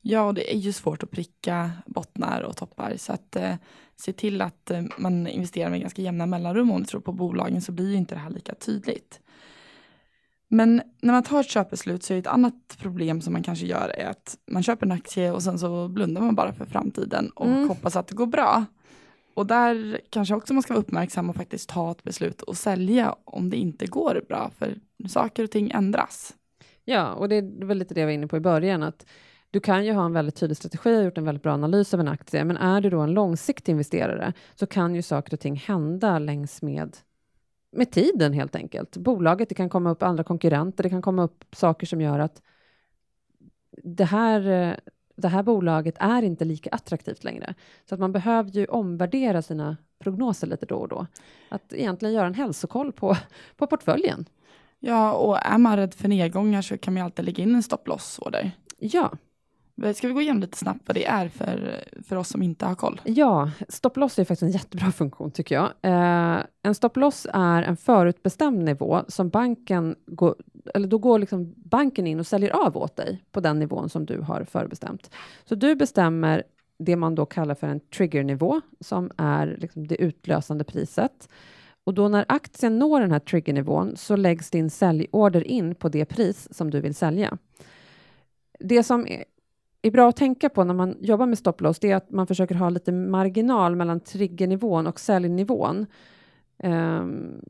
[0.03, 3.55] Ja, det är ju svårt att pricka bottnar och toppar så att eh,
[3.97, 7.61] se till att eh, man investerar med ganska jämna mellanrum om du tror på bolagen
[7.61, 9.21] så blir ju inte det här lika tydligt.
[10.49, 13.89] Men när man tar ett köpbeslut så är ett annat problem som man kanske gör
[13.89, 17.47] är att man köper en aktie och sen så blundar man bara för framtiden och
[17.47, 17.69] mm.
[17.69, 18.65] hoppas att det går bra.
[19.35, 23.17] Och där kanske också man ska vara uppmärksam och faktiskt ta ett beslut och sälja
[23.25, 24.75] om det inte går bra, för
[25.09, 26.35] saker och ting ändras.
[26.85, 29.07] Ja, och det är väl lite det jag var inne på i början, att
[29.51, 32.01] du kan ju ha en väldigt tydlig strategi och gjort en väldigt bra analys av
[32.01, 35.57] en aktie, men är du då en långsiktig investerare så kan ju saker och ting
[35.57, 36.97] hända längs med
[37.75, 38.97] med tiden helt enkelt.
[38.97, 42.43] Bolaget, det kan komma upp andra konkurrenter, det kan komma upp saker som gör att
[43.83, 44.75] det här, eh,
[45.17, 47.55] det här bolaget är inte lika attraktivt längre.
[47.89, 51.07] Så att man behöver ju omvärdera sina prognoser lite då och då.
[51.49, 53.17] Att egentligen göra en hälsokoll på,
[53.57, 54.25] på portföljen.
[54.79, 57.63] Ja, och är man rädd för nedgångar så kan man ju alltid lägga in en
[57.63, 58.51] stopploss-order.
[58.79, 59.13] Ja,
[59.83, 62.67] Eh, ska vi gå igenom lite snabbt vad det är för, för oss som inte
[62.67, 63.01] har koll?
[63.05, 65.71] Ja, stopploss är faktiskt en jättebra funktion tycker jag.
[65.83, 70.35] Eh, en stopploss är en förutbestämd nivå som banken går,
[70.75, 74.07] eller då går liksom banken in och säljer av åt dig på den nivån som
[74.07, 75.11] du har förbestämt.
[75.45, 76.43] Så du bestämmer
[76.79, 81.29] det man då kallar för en triggernivå som är liksom det utlösande priset.
[81.85, 86.05] Och då när aktien når den här triggernivån så läggs din säljorder in på det
[86.05, 87.39] pris som du vill sälja.
[88.59, 89.07] Det som
[89.89, 92.55] är bra att tänka på när man jobbar med stopploss, det är att man försöker
[92.55, 95.87] ha lite marginal mellan triggernivån och säljnivån.
[96.63, 97.41] Um,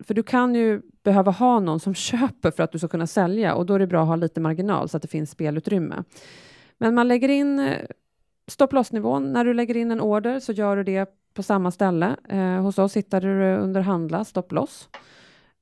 [0.00, 3.54] för du kan ju behöva ha någon som köper för att du ska kunna sälja
[3.54, 6.04] och då är det bra att ha lite marginal så att det finns spelutrymme.
[6.78, 7.86] Men man lägger in eh,
[8.46, 9.32] stopplossnivån.
[9.32, 12.16] När du lägger in en order så gör du det på samma ställe.
[12.28, 14.88] Eh, hos oss hittar du under handla, stopploss.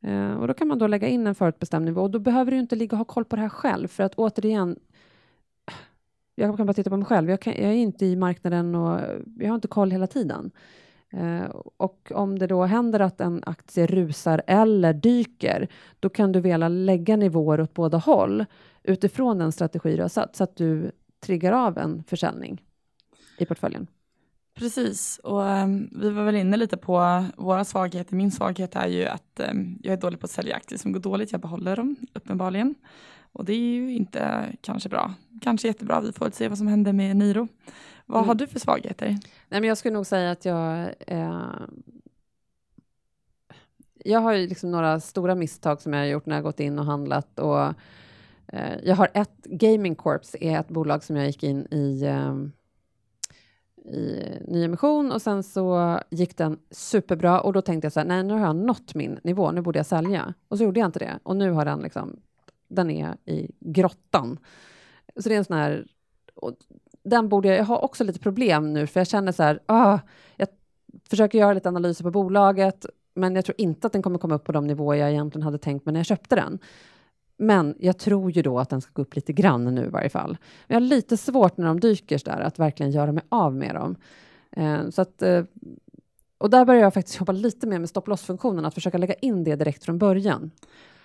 [0.03, 2.59] Eh, och då kan man då lägga in en förutbestämd nivå och då behöver du
[2.59, 4.79] inte ligga och ha koll på det här själv för att återigen,
[6.37, 7.31] jag kan bara titta på mig själv.
[7.31, 9.01] Jag, kan, jag, är inte i marknaden och
[9.37, 10.51] jag har inte koll hela tiden.
[11.13, 11.45] Eh,
[11.77, 15.69] och om det då händer att en aktie rusar eller dyker,
[16.01, 18.45] då kan du vilja lägga nivåer åt båda håll
[18.83, 22.63] utifrån den strategi du har satt, så att du triggar av en försäljning
[23.39, 23.87] i portföljen.
[24.55, 28.17] Precis, och um, vi var väl inne lite på våra svagheter.
[28.17, 31.01] Min svaghet är ju att um, jag är dålig på att sälja aktier som går
[31.01, 31.33] dåligt.
[31.33, 32.75] Jag behåller dem uppenbarligen.
[33.37, 35.15] Och det är ju inte kanske bra.
[35.43, 36.01] Kanske jättebra.
[36.01, 37.49] Vi får se vad som händer med Niro.
[38.07, 38.29] Vad mm.
[38.29, 39.07] har du för svagheter?
[39.49, 41.51] Nej, men jag skulle nog säga att jag eh,
[44.05, 46.79] jag har ju liksom några stora misstag som jag har gjort när jag gått in
[46.79, 47.61] och handlat och
[48.47, 52.35] eh, jag har ett, Gaming Corps är ett bolag som jag gick in i eh,
[53.95, 58.23] i nyemission och sen så gick den superbra och då tänkte jag så här, nej
[58.23, 60.35] nu har jag nått min nivå, nu borde jag sälja.
[60.49, 62.21] Och så gjorde jag inte det och nu har den liksom
[62.69, 64.39] den är i grottan.
[65.17, 65.87] Så det är en sån här...
[67.03, 69.99] den borde jag, jag har också lite problem nu, för jag känner så här, ah,
[70.37, 70.49] jag
[71.11, 74.45] försöker göra lite analyser på bolaget men jag tror inte att den kommer komma upp
[74.45, 76.59] på de nivåer jag egentligen hade tänkt mig när jag köpte den.
[77.37, 80.09] Men jag tror ju då att den ska gå upp lite grann nu i varje
[80.09, 80.37] fall.
[80.67, 83.75] Men jag har lite svårt när de dyker där att verkligen göra mig av med
[83.75, 83.97] dem.
[84.51, 85.45] Eh, så att, eh,
[86.39, 89.45] och där börjar jag faktiskt jobba lite mer med stopp loss-funktionen, att försöka lägga in
[89.45, 90.51] det direkt från början.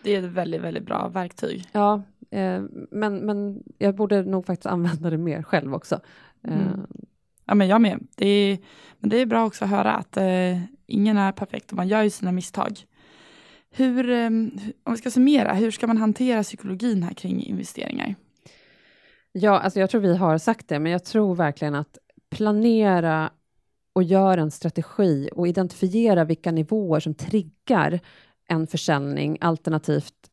[0.03, 1.65] Det är ett väldigt, väldigt bra verktyg.
[1.71, 5.99] Ja, eh, men, men jag borde nog faktiskt använda det mer själv också.
[6.43, 6.87] Eh, Mm.
[7.45, 8.07] Ja, men jag med.
[8.15, 8.57] Det är,
[8.99, 12.03] men det är bra också att höra att eh, ingen är perfekt och man gör
[12.03, 12.79] ju sina misstag.
[13.71, 14.25] Hur, eh,
[14.83, 18.15] om vi ska summera, hur ska man hantera psykologin här kring investeringar?
[19.31, 21.97] Ja, alltså jag tror vi har sagt det, men jag tror verkligen att
[22.35, 23.29] planera
[23.93, 27.99] och göra en strategi och identifiera vilka nivåer som triggar
[28.51, 30.31] en försäljning, alternativt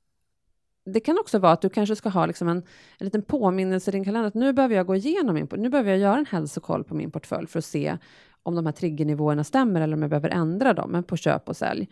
[0.93, 2.63] det kan också vara att du kanske ska ha liksom en,
[2.99, 5.91] en liten påminnelse i din kalender att nu behöver jag gå igenom min, nu behöver
[5.91, 7.99] jag göra en hälsokoll på min portfölj för att se
[8.43, 11.57] om de här triggernivåerna stämmer eller om jag behöver ändra dem, men på köp och
[11.57, 11.89] sälj.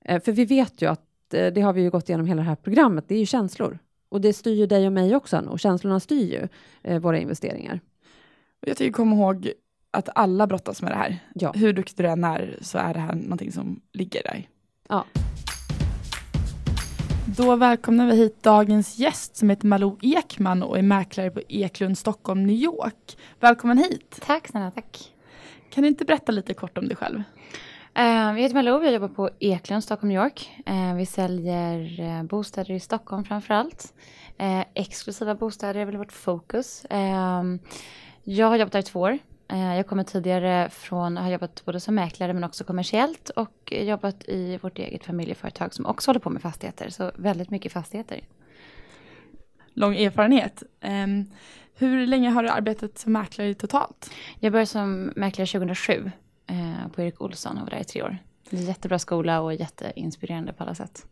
[0.00, 2.48] Eh, för vi vet ju att, eh, det har vi ju gått igenom hela det
[2.48, 3.78] här programmet, det är ju känslor.
[4.08, 6.48] Och det styr ju dig och mig också, och känslorna styr ju
[6.82, 7.80] eh, våra investeringar.
[8.60, 9.52] Jag tycker kom ihåg
[9.90, 11.18] att alla brottas med det här.
[11.34, 11.52] Ja.
[11.52, 14.48] Hur duktig du än är så är det här någonting som ligger där.
[14.88, 15.04] Ja.
[17.36, 21.98] Då välkomnar vi hit dagens gäst som heter Malou Ekman och är mäklare på Eklund
[21.98, 23.18] Stockholm, New York.
[23.40, 24.20] Välkommen hit!
[24.26, 25.12] Tack snälla, tack.
[25.70, 27.22] Kan du inte berätta lite kort om dig själv?
[27.94, 30.50] Jag heter Malou, jag jobbar på Eklund, Stockholm, New York.
[30.66, 33.94] Eh, vi säljer eh, bostäder i Stockholm framför allt.
[34.38, 36.86] Eh, exklusiva bostäder är väl vårt fokus.
[38.24, 39.18] Jag har jobbat där i två år.
[39.48, 44.28] Eh, jag kommer tidigare från, har jobbat både som mäklare men också kommersiellt och jobbat
[44.28, 46.88] i vårt eget familjeföretag som också håller på med fastigheter.
[46.90, 48.20] Så väldigt mycket fastigheter.
[49.74, 50.62] Lång erfarenhet.
[50.80, 51.24] Ehm,
[51.74, 54.10] hur länge har du arbetat som mäklare totalt?
[54.40, 56.10] Jag började som mäklare 2007
[56.46, 58.18] eh, på Erik Olsson och var där i tre år.
[58.50, 61.06] Jättebra skola och jätteinspirerande på alla sätt.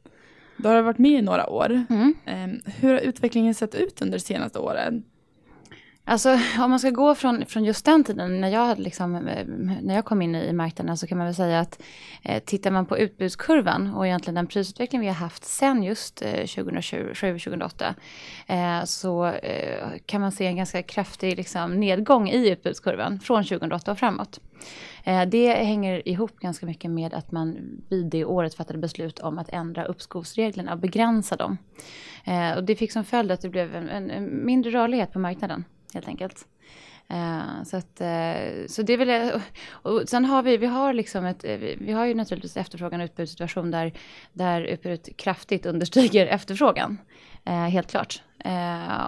[0.57, 1.85] Då har du varit med i några år.
[1.91, 2.15] Mm.
[2.25, 5.05] Ehm, hur har utvecklingen sett ut under de senaste åren?
[6.09, 9.47] Alltså om man ska gå från, från just den tiden när jag, liksom, eh,
[9.83, 11.83] när jag kom in i marknaden så kan man väl säga att
[12.23, 16.29] eh, tittar man på utbudskurvan och egentligen den prisutveckling vi har haft sen just eh,
[16.29, 17.95] 2007-2008
[18.47, 23.93] eh, så eh, kan man se en ganska kraftig liksom, nedgång i utbudskurvan från 2008
[23.93, 24.41] och framåt.
[25.05, 27.57] Eh, det hänger ihop ganska mycket med att man
[27.89, 31.59] vid det året fattade beslut om att ändra uppskovsreglerna och begränsa dem.
[32.25, 35.65] Eh, och det fick som följd att det blev en, en mindre rörlighet på marknaden
[35.97, 36.47] helt enkelt.
[37.11, 41.25] Uh, så, att, uh, så det vill jag, och sen har vi, vi har liksom
[41.25, 43.93] ett, eh, vi, vi har ju naturligtvis efterfrågan och utbudssituation där,
[44.33, 46.99] där utbudet kraftigt understiger efterfrågan.
[47.45, 48.23] helt klart.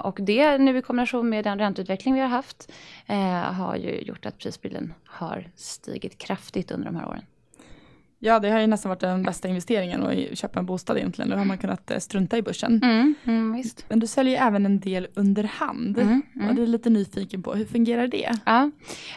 [0.02, 2.72] och det nu i kombination med den ränteutveckling vi har haft
[3.52, 7.24] har ju gjort att prisbilden har stigit kraftigt under de här åren.
[8.20, 11.30] Ja, det har ju nästan varit den bästa investeringen att köpa en bostad egentligen.
[11.30, 12.80] Då har man kunnat eh, strunta i börsen.
[12.82, 13.64] Mm, mm.
[13.88, 15.98] Men du säljer även en del under hand.
[15.98, 16.48] Mm, mm.
[16.48, 18.32] Och det är lite nyfiken på, hur fungerar det?
[18.46, 18.70] Ja,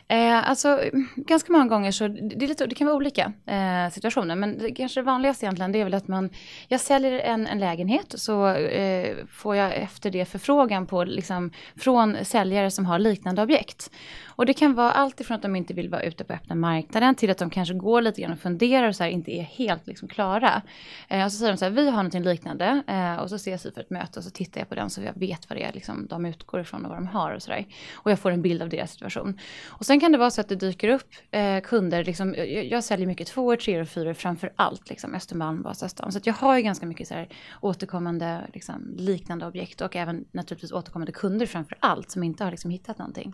[0.07, 0.79] eh, alltså
[1.15, 4.71] ganska många gånger så, det, är lite, det kan vara olika eh, situationer, men det
[4.71, 6.29] kanske det vanligaste egentligen det är väl att man,
[6.67, 12.25] jag säljer en, en lägenhet så eh, får jag efter det förfrågan på, liksom, från
[12.25, 13.91] säljare som har liknande objekt.
[14.25, 17.15] Och det kan vara allt ifrån att de inte vill vara ute på öppna marknaden
[17.15, 19.88] till att de kanske går lite grann och funderar och så här, inte är helt
[19.88, 20.62] liksom klara.
[21.10, 23.65] Eh, och så säger de så här, vi har någonting liknande eh, och så ses
[23.65, 25.63] vi för ett möte och så tittar jag på den så jag vet vad det
[25.63, 27.65] är liksom, de utgår ifrån och vad de har och sådär.
[27.93, 29.39] Och jag får en bild av deras situation.
[29.67, 32.84] Och sen kan det vara så att det dyker upp eh, kunder, liksom, jag, jag
[32.84, 36.12] säljer mycket tvåor, treor och fyror framför allt, liksom, Östermalm, Vasastan.
[36.12, 37.27] Så att jag har ju ganska mycket så här,
[37.62, 42.71] återkommande liksom, liknande objekt och även naturligtvis återkommande kunder framför allt som inte har liksom,
[42.71, 43.34] hittat någonting.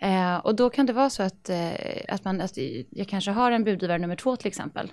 [0.00, 1.70] Eh, och då kan det vara så att, eh,
[2.08, 2.56] att, man, att
[2.90, 4.92] jag kanske har en budgivare nummer två till exempel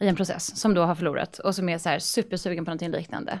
[0.00, 2.90] i en process som då har förlorat och som är så här supersugen på någonting
[2.90, 3.38] liknande.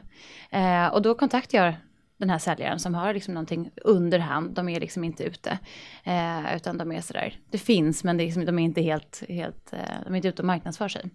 [0.50, 1.74] Eh, och då kontaktar jag
[2.16, 4.54] den här säljaren som har liksom någonting under hand.
[4.54, 5.58] De är liksom inte ute.
[6.04, 9.22] Eh, utan de är sådär, det finns men det är liksom, de är inte helt,
[9.28, 11.10] helt eh, de är inte ute och marknadsför sig.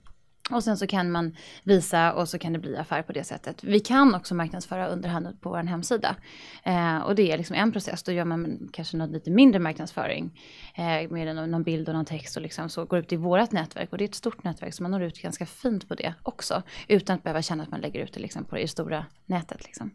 [0.51, 3.63] Och sen så kan man visa och så kan det bli affär på det sättet.
[3.63, 6.15] Vi kan också marknadsföra underhand på vår hemsida.
[6.63, 8.03] Eh, och det är liksom en process.
[8.03, 10.39] Då gör man kanske något lite mindre marknadsföring.
[10.75, 13.51] Eh, med någon, någon bild och någon text och liksom så går ut i vårt
[13.51, 13.91] nätverk.
[13.91, 16.63] Och det är ett stort nätverk så man når ut ganska fint på det också.
[16.87, 19.63] Utan att behöva känna att man lägger ut det liksom på det stora nätet.
[19.65, 19.91] Liksom.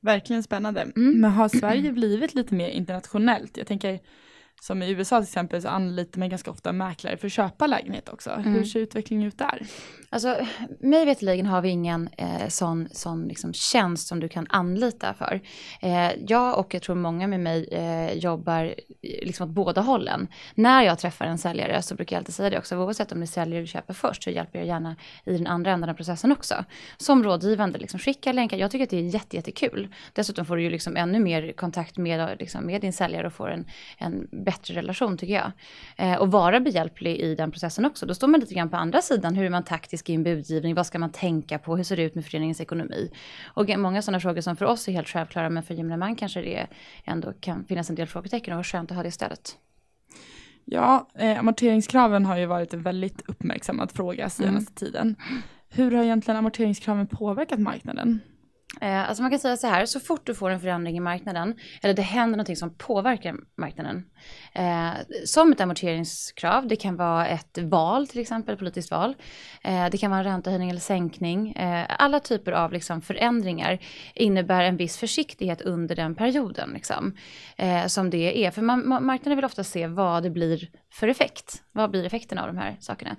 [0.00, 0.80] Verkligen spännande.
[0.80, 1.20] Mm.
[1.20, 3.56] Men har Sverige blivit lite mer internationellt?
[3.56, 4.00] Jag tänker,
[4.60, 8.08] Som i USA till exempel så anlitar man ganska ofta mäklare för att köpa lägenhet
[8.08, 8.30] också.
[8.30, 8.52] Mm.
[8.52, 9.66] Hur ser utvecklingen ut där?
[10.12, 10.36] Alltså,
[10.80, 15.40] mig veterligen har vi ingen eh, sån, sån liksom tjänst som du kan anlita för.
[15.80, 20.28] Eh, jag och jag tror många med mig eh, jobbar eh, liksom åt båda hållen.
[20.54, 23.26] När jag träffar en säljare så brukar jag alltid säga det också, oavsett om är
[23.26, 26.64] säljare eller köper först så hjälper jag gärna i den andra änden av processen också.
[26.96, 28.56] Som rådgivande, liksom, skicka länkar.
[28.56, 29.88] Jag tycker att det är jätte, jättekul.
[30.12, 33.50] Dessutom får du ju liksom ännu mer kontakt med, liksom, med din säljare och får
[33.50, 33.64] en,
[33.98, 35.52] en bättre relation tycker jag.
[35.96, 38.06] Eh, och vara behjälplig i den processen också.
[38.06, 40.74] Då står man lite grann på andra sidan, hur är man taktisk i en budgivning,
[40.74, 43.10] vad ska man tänka på, hur ser det ut med föreningens ekonomi?
[43.54, 46.42] Och många sådana frågor som för oss är helt självklara, men för gemene man kanske
[46.42, 46.66] det
[47.04, 49.56] ändå kan finnas en del frågetecken och vad skönt att ha det istället.
[50.64, 55.16] Ja, eh, amorteringskraven har ju varit en väldigt uppmärksammad fråga senaste tiden.
[55.68, 58.20] Hur har egentligen amorteringskraven påverkat marknaden?
[58.80, 61.54] Eh, alltså man kan säga så här, så fort du får en förändring i marknaden,
[61.82, 64.04] eller det händer någonting som påverkar marknaden,
[64.52, 64.90] eh,
[65.24, 69.14] som ett amorteringskrav, det kan vara ett val till exempel, politiskt val,
[69.64, 73.78] eh, det kan vara en räntehöjning eller sänkning, eh, alla typer av liksom, förändringar
[74.14, 77.16] innebär en viss försiktighet under den perioden liksom,
[77.56, 78.50] eh, som det är.
[78.50, 81.62] För man, marknaden vill ofta se vad det blir för effekt.
[81.72, 83.16] Vad blir effekten av de här sakerna?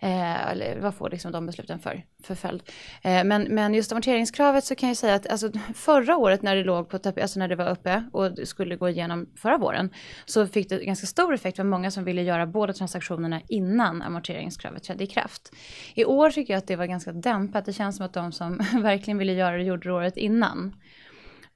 [0.00, 2.62] Eh, eller vad får liksom de besluten för, för följd?
[3.02, 6.64] Eh, men, men just amorteringskravet så kan jag säga att alltså, förra året när det
[6.64, 9.90] låg på alltså när det var uppe och skulle gå igenom förra våren
[10.24, 14.82] så fick det ganska stor effekt för många som ville göra båda transaktionerna innan amorteringskravet
[14.82, 15.52] trädde i kraft.
[15.94, 17.64] I år tycker jag att det var ganska dämpat.
[17.64, 20.76] Det känns som att de som verkligen ville göra det gjorde det året innan.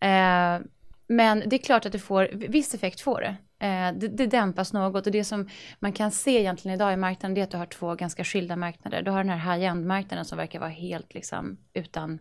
[0.01, 0.61] Eh,
[1.09, 3.37] men det är klart att det får, viss effekt får det.
[3.59, 7.35] Eh, det, det dämpas något och det som man kan se egentligen idag i marknaden
[7.35, 9.03] det är att du har två ganska skilda marknader.
[9.03, 12.19] Du har den här high-end marknaden som verkar vara helt liksom utan,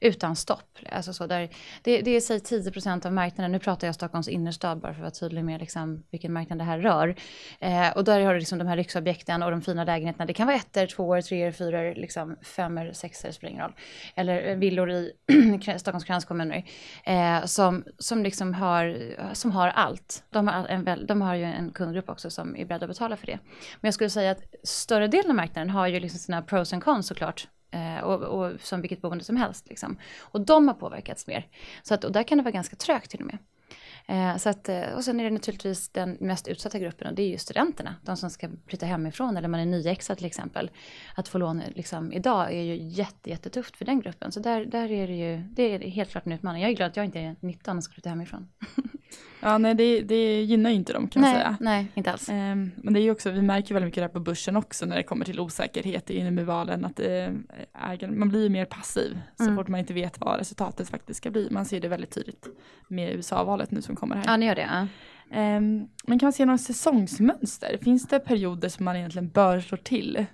[0.00, 0.78] utan stopp.
[0.92, 1.48] Alltså så där,
[1.82, 5.02] det, det är säg 10% av marknaden, nu pratar jag Stockholms innerstad bara för att
[5.02, 7.16] vara tydlig med liksom vilken marknad det här rör.
[7.60, 10.26] Eh, och där har du liksom de här lyxobjekten och de fina lägenheterna.
[10.26, 13.74] Det kan vara ettor, tvåor, treor, fyror, liksom femmor, sexor, spelar ingen roll.
[14.14, 15.12] Eller eh, villor i
[15.78, 16.64] Stockholms kranskommuner
[17.04, 18.96] eh, som, som liksom har,
[19.32, 20.24] som har allt.
[20.30, 23.26] De har en de har ju en kundgrupp också som är beredda att betala för
[23.26, 23.38] det.
[23.80, 26.84] Men jag skulle säga att större delen av marknaden har ju liksom sina pros and
[26.84, 27.48] cons såklart.
[27.70, 29.68] Eh, och, och, som vilket boende som helst.
[29.68, 29.98] Liksom.
[30.20, 31.46] Och de har påverkats mer.
[31.82, 33.38] Så att, och där kan det vara ganska trögt till och med.
[34.08, 37.22] Eh, så att, eh, och sen är det naturligtvis den mest utsatta gruppen och det
[37.22, 37.94] är ju studenterna.
[38.02, 40.70] De som ska flytta hemifrån eller man är nyexad till exempel.
[41.14, 44.32] Att få lån liksom, idag är ju jätte, jättetufft för den gruppen.
[44.32, 46.62] Så där, där är det ju, det är helt klart en utmaning.
[46.62, 48.48] Jag är glad att jag inte är 19 och ska flytta hemifrån.
[49.40, 51.56] Ja, nej, det, det gynnar ju inte dem kan nej, man säga.
[51.60, 52.28] Nej, inte alls.
[52.28, 54.86] Um, men det är ju också, vi märker väldigt mycket det här på börsen också
[54.86, 57.34] när det kommer till osäkerhet i valen att det,
[57.90, 59.56] äger, man blir mer passiv så Mm.
[59.56, 61.48] fort man inte vet vad resultatet faktiskt ska bli.
[61.50, 62.46] Man ser det väldigt tydligt
[62.88, 64.24] med USA-valet nu som kommer här.
[64.26, 64.68] Ja, ni gör det.
[64.70, 64.86] Ja.
[65.56, 67.78] Um, men kan man se några säsongsmönster?
[67.82, 70.26] Finns det perioder som man egentligen bör slå till?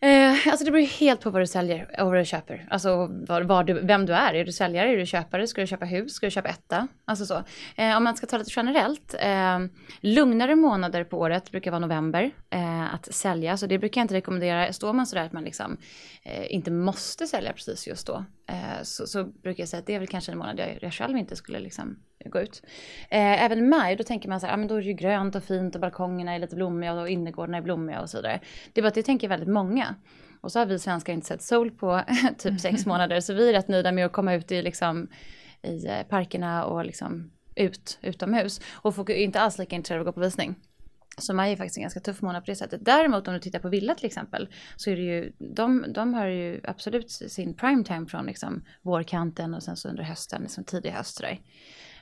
[0.00, 2.66] Eh, alltså det beror helt på vad du säljer och vad du köper.
[2.70, 4.34] Alltså var, var du, vem du är.
[4.34, 4.92] Är du säljare?
[4.92, 5.46] Är du köpare?
[5.46, 6.12] Ska du köpa hus?
[6.12, 6.88] Ska du köpa etta?
[7.04, 7.42] Alltså så.
[7.76, 9.14] Eh, om man ska ta lite generellt.
[9.20, 9.58] Eh,
[10.00, 13.56] lugnare månader på året brukar vara november eh, att sälja.
[13.56, 14.72] Så det brukar jag inte rekommendera.
[14.72, 15.76] Står man sådär att man liksom
[16.22, 18.24] eh, inte måste sälja precis just då.
[18.48, 20.92] Eh, så, så brukar jag säga att det är väl kanske en månad jag, jag
[20.92, 22.62] själv inte skulle liksom gå ut.
[23.10, 24.92] Eh, även i maj, då tänker man så här, ah, men då är det ju
[24.92, 28.40] grönt och fint och balkongerna är lite blommiga och innergårdarna är blommiga och så vidare.
[28.72, 29.94] Det är bara att det tänker väldigt många.
[30.40, 32.02] Och så har vi svenskar inte sett sol på
[32.38, 35.08] typ sex månader, så vi är rätt nöjda med att komma ut i, liksom,
[35.62, 38.60] i eh, parkerna och liksom ut utomhus.
[38.72, 40.54] Och folk är inte alls lika intresserade av att gå på visning.
[41.18, 42.84] Så maj är faktiskt en ganska tuff månad på det sättet.
[42.84, 46.26] Däremot om du tittar på villa till exempel så är det ju, de, de har
[46.26, 50.90] ju absolut sin prime time från liksom vårkanten och sen så under hösten, liksom tidig
[50.90, 51.40] höst sådär.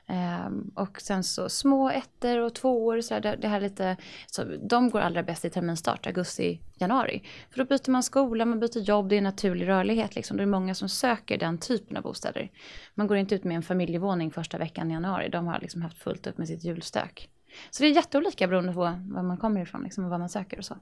[0.09, 4.90] Um, och sen så små ettor och tvåor, så det, det här lite, så de
[4.90, 7.22] går allra bäst i terminstart, augusti, januari.
[7.50, 10.37] För då byter man skola, man byter jobb, det är en naturlig rörlighet liksom.
[10.37, 12.50] Det är många som söker den typen av bostäder.
[12.94, 15.98] Man går inte ut med en familjevåning första veckan i januari, de har liksom haft
[15.98, 17.31] fullt upp med sitt julstök.
[17.71, 20.59] Så det är jätteolika beroende på var man kommer ifrån liksom, och vad man söker
[20.59, 20.77] och så.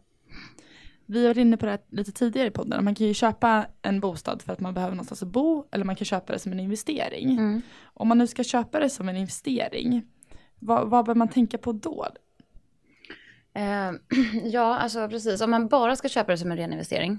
[1.07, 2.85] Vi varit inne på det lite tidigare i podden.
[2.85, 5.97] Man kan ju köpa en bostad för att man behöver någonstans att bo eller man
[5.97, 7.31] kan köpa det som en investering.
[7.31, 7.63] Mm.
[7.85, 10.03] Om man nu ska köpa det som en investering,
[10.59, 12.07] vad, vad bör man tänka på då?
[13.55, 13.93] Eh,
[14.45, 15.41] ja, alltså precis.
[15.41, 17.19] Om man bara ska köpa det som en ren investering.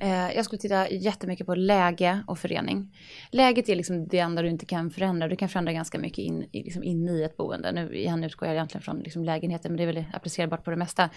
[0.00, 2.94] Eh, jag skulle titta jättemycket på läge och förening.
[3.30, 5.28] Läget är liksom det enda du inte kan förändra.
[5.28, 7.72] Du kan förändra ganska mycket in, i- liksom in i ett boende.
[7.72, 10.76] Nu igen utgår jag egentligen från liksom lägenheten, men det är väl applicerbart på det
[10.76, 11.10] mesta,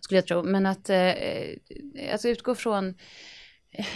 [0.00, 0.42] skulle jag tro.
[0.42, 1.12] Men att eh,
[2.12, 2.94] alltså utgå från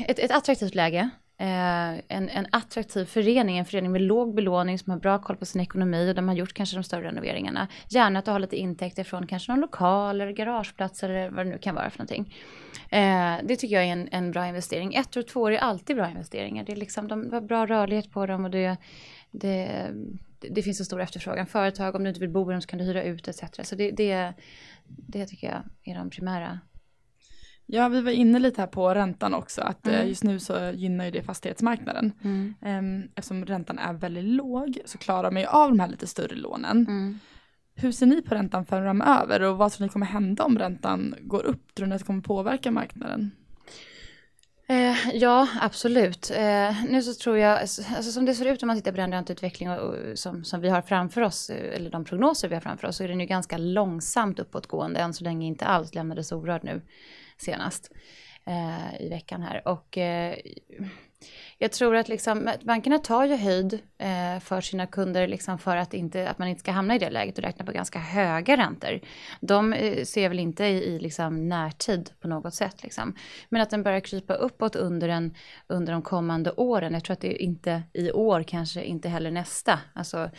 [0.06, 1.10] ett, ett attraktivt läge.
[1.42, 5.46] Eh, en, en attraktiv förening, en förening med låg belåning som har bra koll på
[5.46, 7.68] sin ekonomi och de har gjort kanske de större renoveringarna.
[7.88, 11.50] Gärna att du har lite intäkter från kanske någon lokal eller garageplats eller vad det
[11.50, 12.34] nu kan vara för någonting.
[12.90, 14.94] Eh, det tycker jag är en, en bra investering.
[14.94, 16.64] Ett och två år är alltid bra investeringar.
[16.64, 18.76] Det är liksom, de har bra rörlighet på dem och det,
[19.30, 19.88] det,
[20.50, 21.46] det finns en stor efterfrågan.
[21.46, 23.40] Företag, om du inte vill bo i dem så kan du hyra ut etc.
[23.62, 24.32] Så det, det,
[24.86, 26.60] det tycker jag är de primära
[27.66, 30.08] Ja, vi var inne lite här på räntan också, att eh, mm.
[30.08, 32.12] just nu så gynnar ju det fastighetsmarknaden.
[32.24, 32.54] Mm.
[32.62, 36.34] Ehm, eftersom räntan är väldigt låg så klarar man ju av de här lite större
[36.34, 36.86] lånen.
[36.88, 37.18] Mm.
[37.74, 41.42] Hur ser ni på räntan framöver och vad tror ni kommer hända om räntan går
[41.42, 41.74] upp?
[41.74, 43.30] Tror ni att det kommer påverka marknaden?
[44.68, 46.30] Eh, ja, absolut.
[46.30, 49.12] Eh, nu så tror jag, alltså, som det ser ut om man tittar på den
[49.12, 52.60] ränteutveckling och, och, som, som vi har framför oss, eh, eller de prognoser vi har
[52.60, 56.32] framför oss, så är den ju ganska långsamt uppåtgående, än så länge inte alls lämnades
[56.32, 56.80] orörd nu
[57.44, 57.90] senast
[58.46, 59.68] eh, i veckan här.
[59.68, 60.36] Och eh,
[61.58, 65.94] jag tror att liksom, bankerna tar ju höjd eh, för sina kunder liksom för att,
[65.94, 69.00] inte, att man inte ska hamna i det läget och räkna på ganska höga räntor.
[69.40, 72.82] De eh, ser väl inte i, i liksom närtid på något sätt.
[72.82, 73.16] Liksom.
[73.48, 75.34] Men att den börjar krypa uppåt under, en,
[75.66, 76.94] under de kommande åren.
[76.94, 79.80] Jag tror att det är inte i år, kanske inte heller nästa.
[79.92, 80.30] Alltså,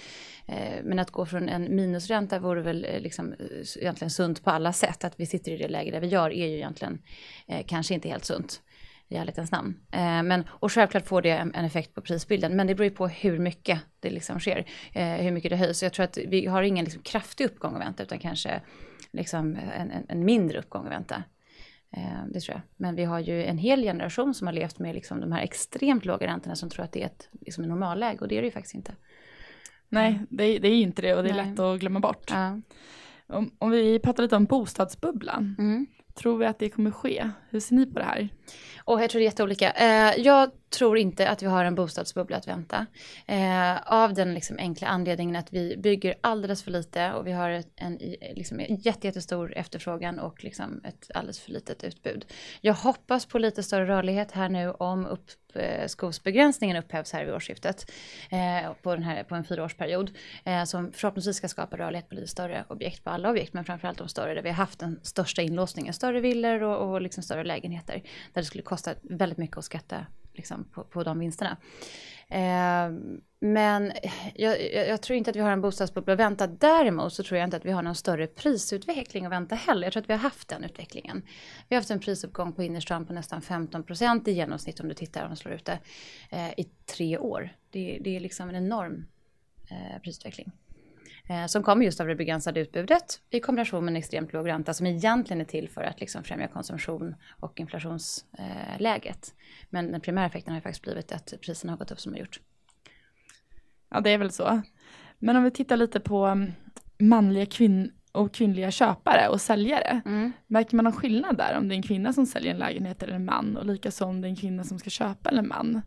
[0.47, 3.33] eh, men att gå från en minusränta vore väl eh, liksom,
[3.79, 5.03] egentligen sunt på alla sätt.
[5.03, 7.01] Att vi sitter i det läge där vi gör är ju egentligen
[7.47, 8.61] eh, kanske inte helt sunt
[9.13, 9.79] i ärlighetens namn.
[9.91, 12.95] Eh, men, och självklart får det en, en, effekt på prisbilden, men det beror ju
[12.95, 15.79] på hur mycket det liksom sker, eh, hur mycket det höjs.
[15.79, 18.61] Så jag tror att vi har ingen liksom, kraftig uppgång att vänta, utan kanske
[19.11, 21.23] liksom, en, en, en mindre uppgång att vänta.
[21.97, 22.61] Eh, det tror jag.
[22.77, 26.05] Men vi har ju en hel generation som har levt med liksom, de här extremt
[26.05, 28.51] låga räntorna som tror att det är ett liksom, normalläge, och det är det ju
[28.51, 28.95] faktiskt inte.
[29.89, 31.49] Nej, det, det är inte det och det är Nej.
[31.49, 32.31] lätt att glömma bort.
[32.31, 32.59] Ja.
[33.27, 37.29] Om, om, vi pratar lite om bostadsbubblan, mm tror vi att det kommer ske?
[37.49, 38.29] Hur ser ni på det här?
[38.83, 39.71] Och jag tror det är jätteolika.
[39.71, 42.85] Eh, jag tror inte att vi har en bostadsbubbla att vänta.
[43.25, 47.49] Eh, av den liksom enkla anledningen att vi bygger alldeles för lite och vi har
[47.75, 47.97] en,
[48.35, 52.25] liksom en liksom, jättestor efterfrågan och liksom ett alldeles för litet utbud.
[52.61, 57.91] Jag hoppas på lite större rörlighet här nu om uppskovsbegränsningen eh, upphävs här vid årsskiftet
[58.29, 60.11] eh, på, den här, på en fyraårsperiod
[60.43, 63.97] eh, som förhoppningsvis ska skapa rörlighet på lite större objekt, på alla objekt, men framförallt
[63.97, 67.43] de större där vi har haft den största inlåsningen, större villor och, och liksom större
[67.43, 68.03] lägenheter
[68.33, 71.57] där det skulle kosta väldigt mycket att skatta liksom, på, på de vinsterna.
[72.29, 72.89] Eh,
[73.39, 73.91] men
[74.35, 76.47] jag, jag, tror inte att vi har en bostadsbubbla att vänta.
[76.47, 79.83] Däremot så tror jag inte att vi har någon större prisutveckling att vänta heller.
[79.83, 81.21] Jag tror att vi har haft den utvecklingen.
[81.69, 84.93] Vi har haft en prisuppgång på innerstan på nästan 15 procent i genomsnitt om du
[84.93, 85.79] tittar och slår ut det
[86.29, 87.49] eh, i tre år.
[87.69, 89.05] Det, det, är liksom en enorm
[89.69, 90.51] eh, prisutveckling.
[91.27, 94.73] Eh, som kommer just av det begränsade utbudet i kombination med en extremt låg ränta
[94.73, 99.35] som egentligen är till för att liksom främja konsumtion och inflationsläget.
[99.69, 102.25] Men den primära effekten har faktiskt blivit att priserna har gått upp som de har
[102.25, 102.39] gjort.
[103.89, 104.61] Ja, det är väl så.
[105.19, 106.51] Men om vi tittar lite på mm,
[106.97, 110.01] manliga kvinn och kvinnliga köpare och säljare.
[110.05, 110.31] Mm.
[110.47, 113.13] Märker man någon skillnad där om det är en kvinna som säljer en lägenhet eller
[113.13, 115.81] en man och likaså om det är en kvinna som ska köpa eller en man?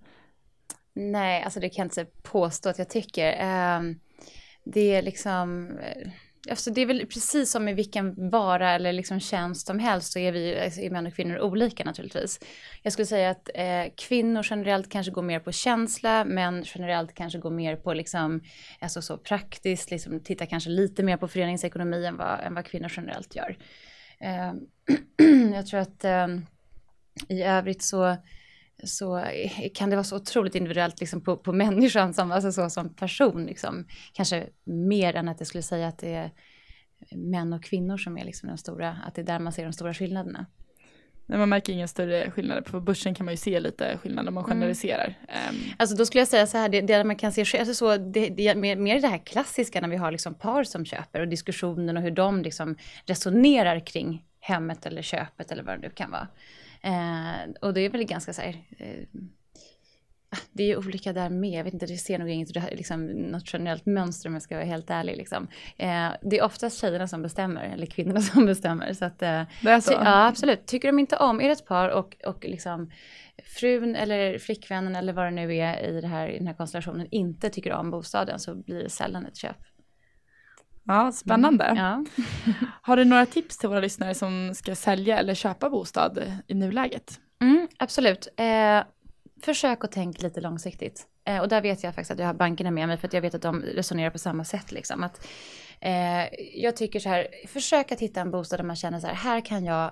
[0.92, 3.44] Nej, alltså det kan jag inte påstå att jag tycker.
[3.78, 4.00] Um,
[4.66, 6.10] det är liksom, eh,
[6.50, 10.18] alltså det är väl precis som i vilken vara eller liksom tjänst som helst så
[10.18, 12.40] är vi alltså är män och kvinnor olika naturligtvis.
[12.82, 17.38] Jag skulle säga att eh, kvinnor generellt kanske går mer på känsla, män generellt kanske
[17.38, 18.40] går mer på liksom,
[18.80, 22.92] alltså så praktiskt, liksom tittar kanske lite mer på föreningsekonomi än vad, än vad kvinnor
[22.96, 23.56] generellt gör.
[24.18, 24.52] Eh,
[25.54, 26.26] jag tror att eh,
[27.28, 28.16] i övrigt så
[28.84, 29.24] så
[29.74, 33.46] kan det vara så otroligt individuellt liksom på, på människan som, alltså så, som person.
[33.46, 33.86] Liksom.
[34.12, 36.30] Kanske mer än att jag skulle säga att det är
[37.10, 39.72] män och kvinnor som är liksom den stora, att det är där man ser de
[39.72, 40.46] stora skillnaderna.
[41.28, 42.62] Nej, man märker inga större skillnader.
[42.62, 44.54] På börsen kan man ju se lite skillnader om man mm.
[44.54, 45.14] generaliserar.
[45.28, 45.60] Mm.
[45.76, 48.28] Alltså då skulle jag säga så här, det, det man kan se, alltså så, det,
[48.28, 51.96] det, mer, mer det här klassiska när vi har liksom par som köper och diskussionen
[51.96, 56.28] och hur de liksom resonerar kring hemmet eller köpet eller vad det nu kan vara.
[56.82, 59.04] Eh, och det är väl ganska så här, eh,
[60.30, 63.06] ah, det är ju olika där med, jag vet inte, det ser nog inget liksom,
[63.06, 65.16] något generellt mönster om jag ska vara helt ärlig.
[65.16, 65.48] Liksom.
[65.76, 68.92] Eh, det är oftast tjejerna som bestämmer, eller kvinnorna som bestämmer.
[68.92, 69.92] Så att, eh, det är så?
[69.92, 70.66] Ja, absolut.
[70.66, 72.90] Tycker de inte om, är det ett par och, och liksom
[73.44, 77.08] frun eller flickvännen eller vad det nu är i, det här, i den här konstellationen
[77.10, 79.56] inte tycker om bostaden så blir det sällan ett köp.
[80.86, 81.64] Ja, spännande.
[81.64, 82.24] Mm, ja.
[82.82, 87.20] Har du några tips till våra lyssnare som ska sälja eller köpa bostad i nuläget?
[87.40, 88.28] Mm, absolut.
[88.36, 88.82] Eh,
[89.42, 91.06] försök att tänka lite långsiktigt.
[91.24, 93.20] Eh, och där vet jag faktiskt att jag har bankerna med mig för att jag
[93.20, 94.72] vet att de resonerar på samma sätt.
[94.72, 95.04] Liksom.
[95.04, 95.26] Att,
[95.80, 99.14] eh, jag tycker så här, försök att hitta en bostad där man känner så här,
[99.14, 99.90] här kan jag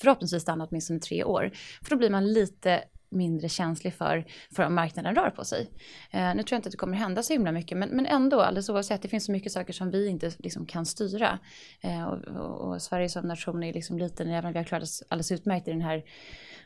[0.00, 1.50] förhoppningsvis stanna åtminstone tre år.
[1.82, 5.70] För då blir man lite mindre känslig för, för om marknaden rör på sig.
[6.10, 8.40] Eh, nu tror jag inte att det kommer hända så himla mycket men, men ändå
[8.40, 11.38] alldeles oavsett det finns så mycket saker som vi inte liksom, kan styra.
[11.80, 14.82] Eh, och, och, och, Sverige som nation är liksom liten även om vi har klarat
[14.82, 16.04] oss alldeles utmärkt i den här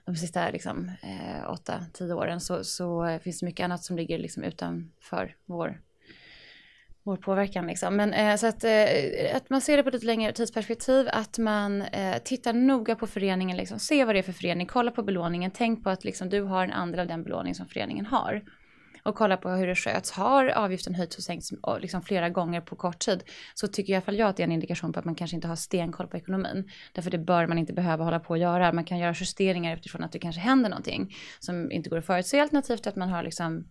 [0.04, 4.42] de sista liksom, eh, 8-10 åren så, så finns det mycket annat som ligger liksom,
[4.42, 5.80] utanför vår
[7.08, 7.66] vår påverkan.
[7.66, 7.96] Liksom.
[7.96, 11.82] Men, eh, så att, eh, att man ser det på lite längre tidsperspektiv, att man
[11.82, 15.50] eh, tittar noga på föreningen, liksom, se vad det är för förening, kolla på belåningen,
[15.50, 18.42] tänk på att liksom, du har en andel av den belåning som föreningen har
[19.08, 20.10] och kollar på hur det sköts.
[20.10, 23.22] Har avgiften höjts och sänkts liksom flera gånger på kort tid
[23.54, 25.34] så tycker i alla fall jag att det är en indikation på att man kanske
[25.36, 26.70] inte har stenkoll på ekonomin.
[26.92, 28.72] Därför det bör man inte behöva hålla på att göra.
[28.72, 32.40] Man kan göra justeringar utifrån att det kanske händer någonting som inte går att förutse
[32.40, 33.64] alternativt att man har liksom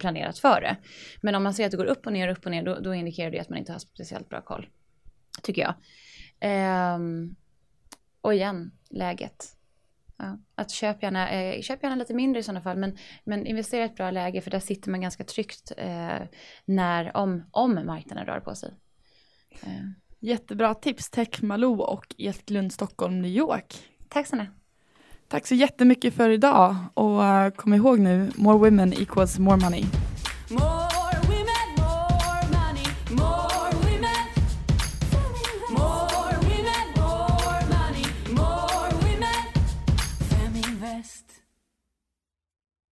[0.00, 0.76] planerat för det.
[1.20, 2.94] Men om man ser att det går upp och ner, upp och ner, då, då
[2.94, 4.66] indikerar det att man inte har speciellt bra koll.
[5.42, 5.74] Tycker jag.
[6.40, 7.34] Ehm,
[8.20, 9.56] och igen, läget.
[10.16, 13.82] Ja, att köp gärna, eh, köp gärna lite mindre i sådana fall, men, men investera
[13.82, 16.22] i ett bra läge för där sitter man ganska tryggt eh,
[16.64, 18.74] när, om, om marknaden rör på sig.
[19.62, 19.68] Eh.
[20.20, 23.74] Jättebra tips, Tech Malou och Esklund Stockholm, New York.
[24.08, 24.46] Tack Sanna.
[25.28, 29.84] Tack så jättemycket för idag och uh, kom ihåg nu, more women equals more money.
[30.50, 30.91] More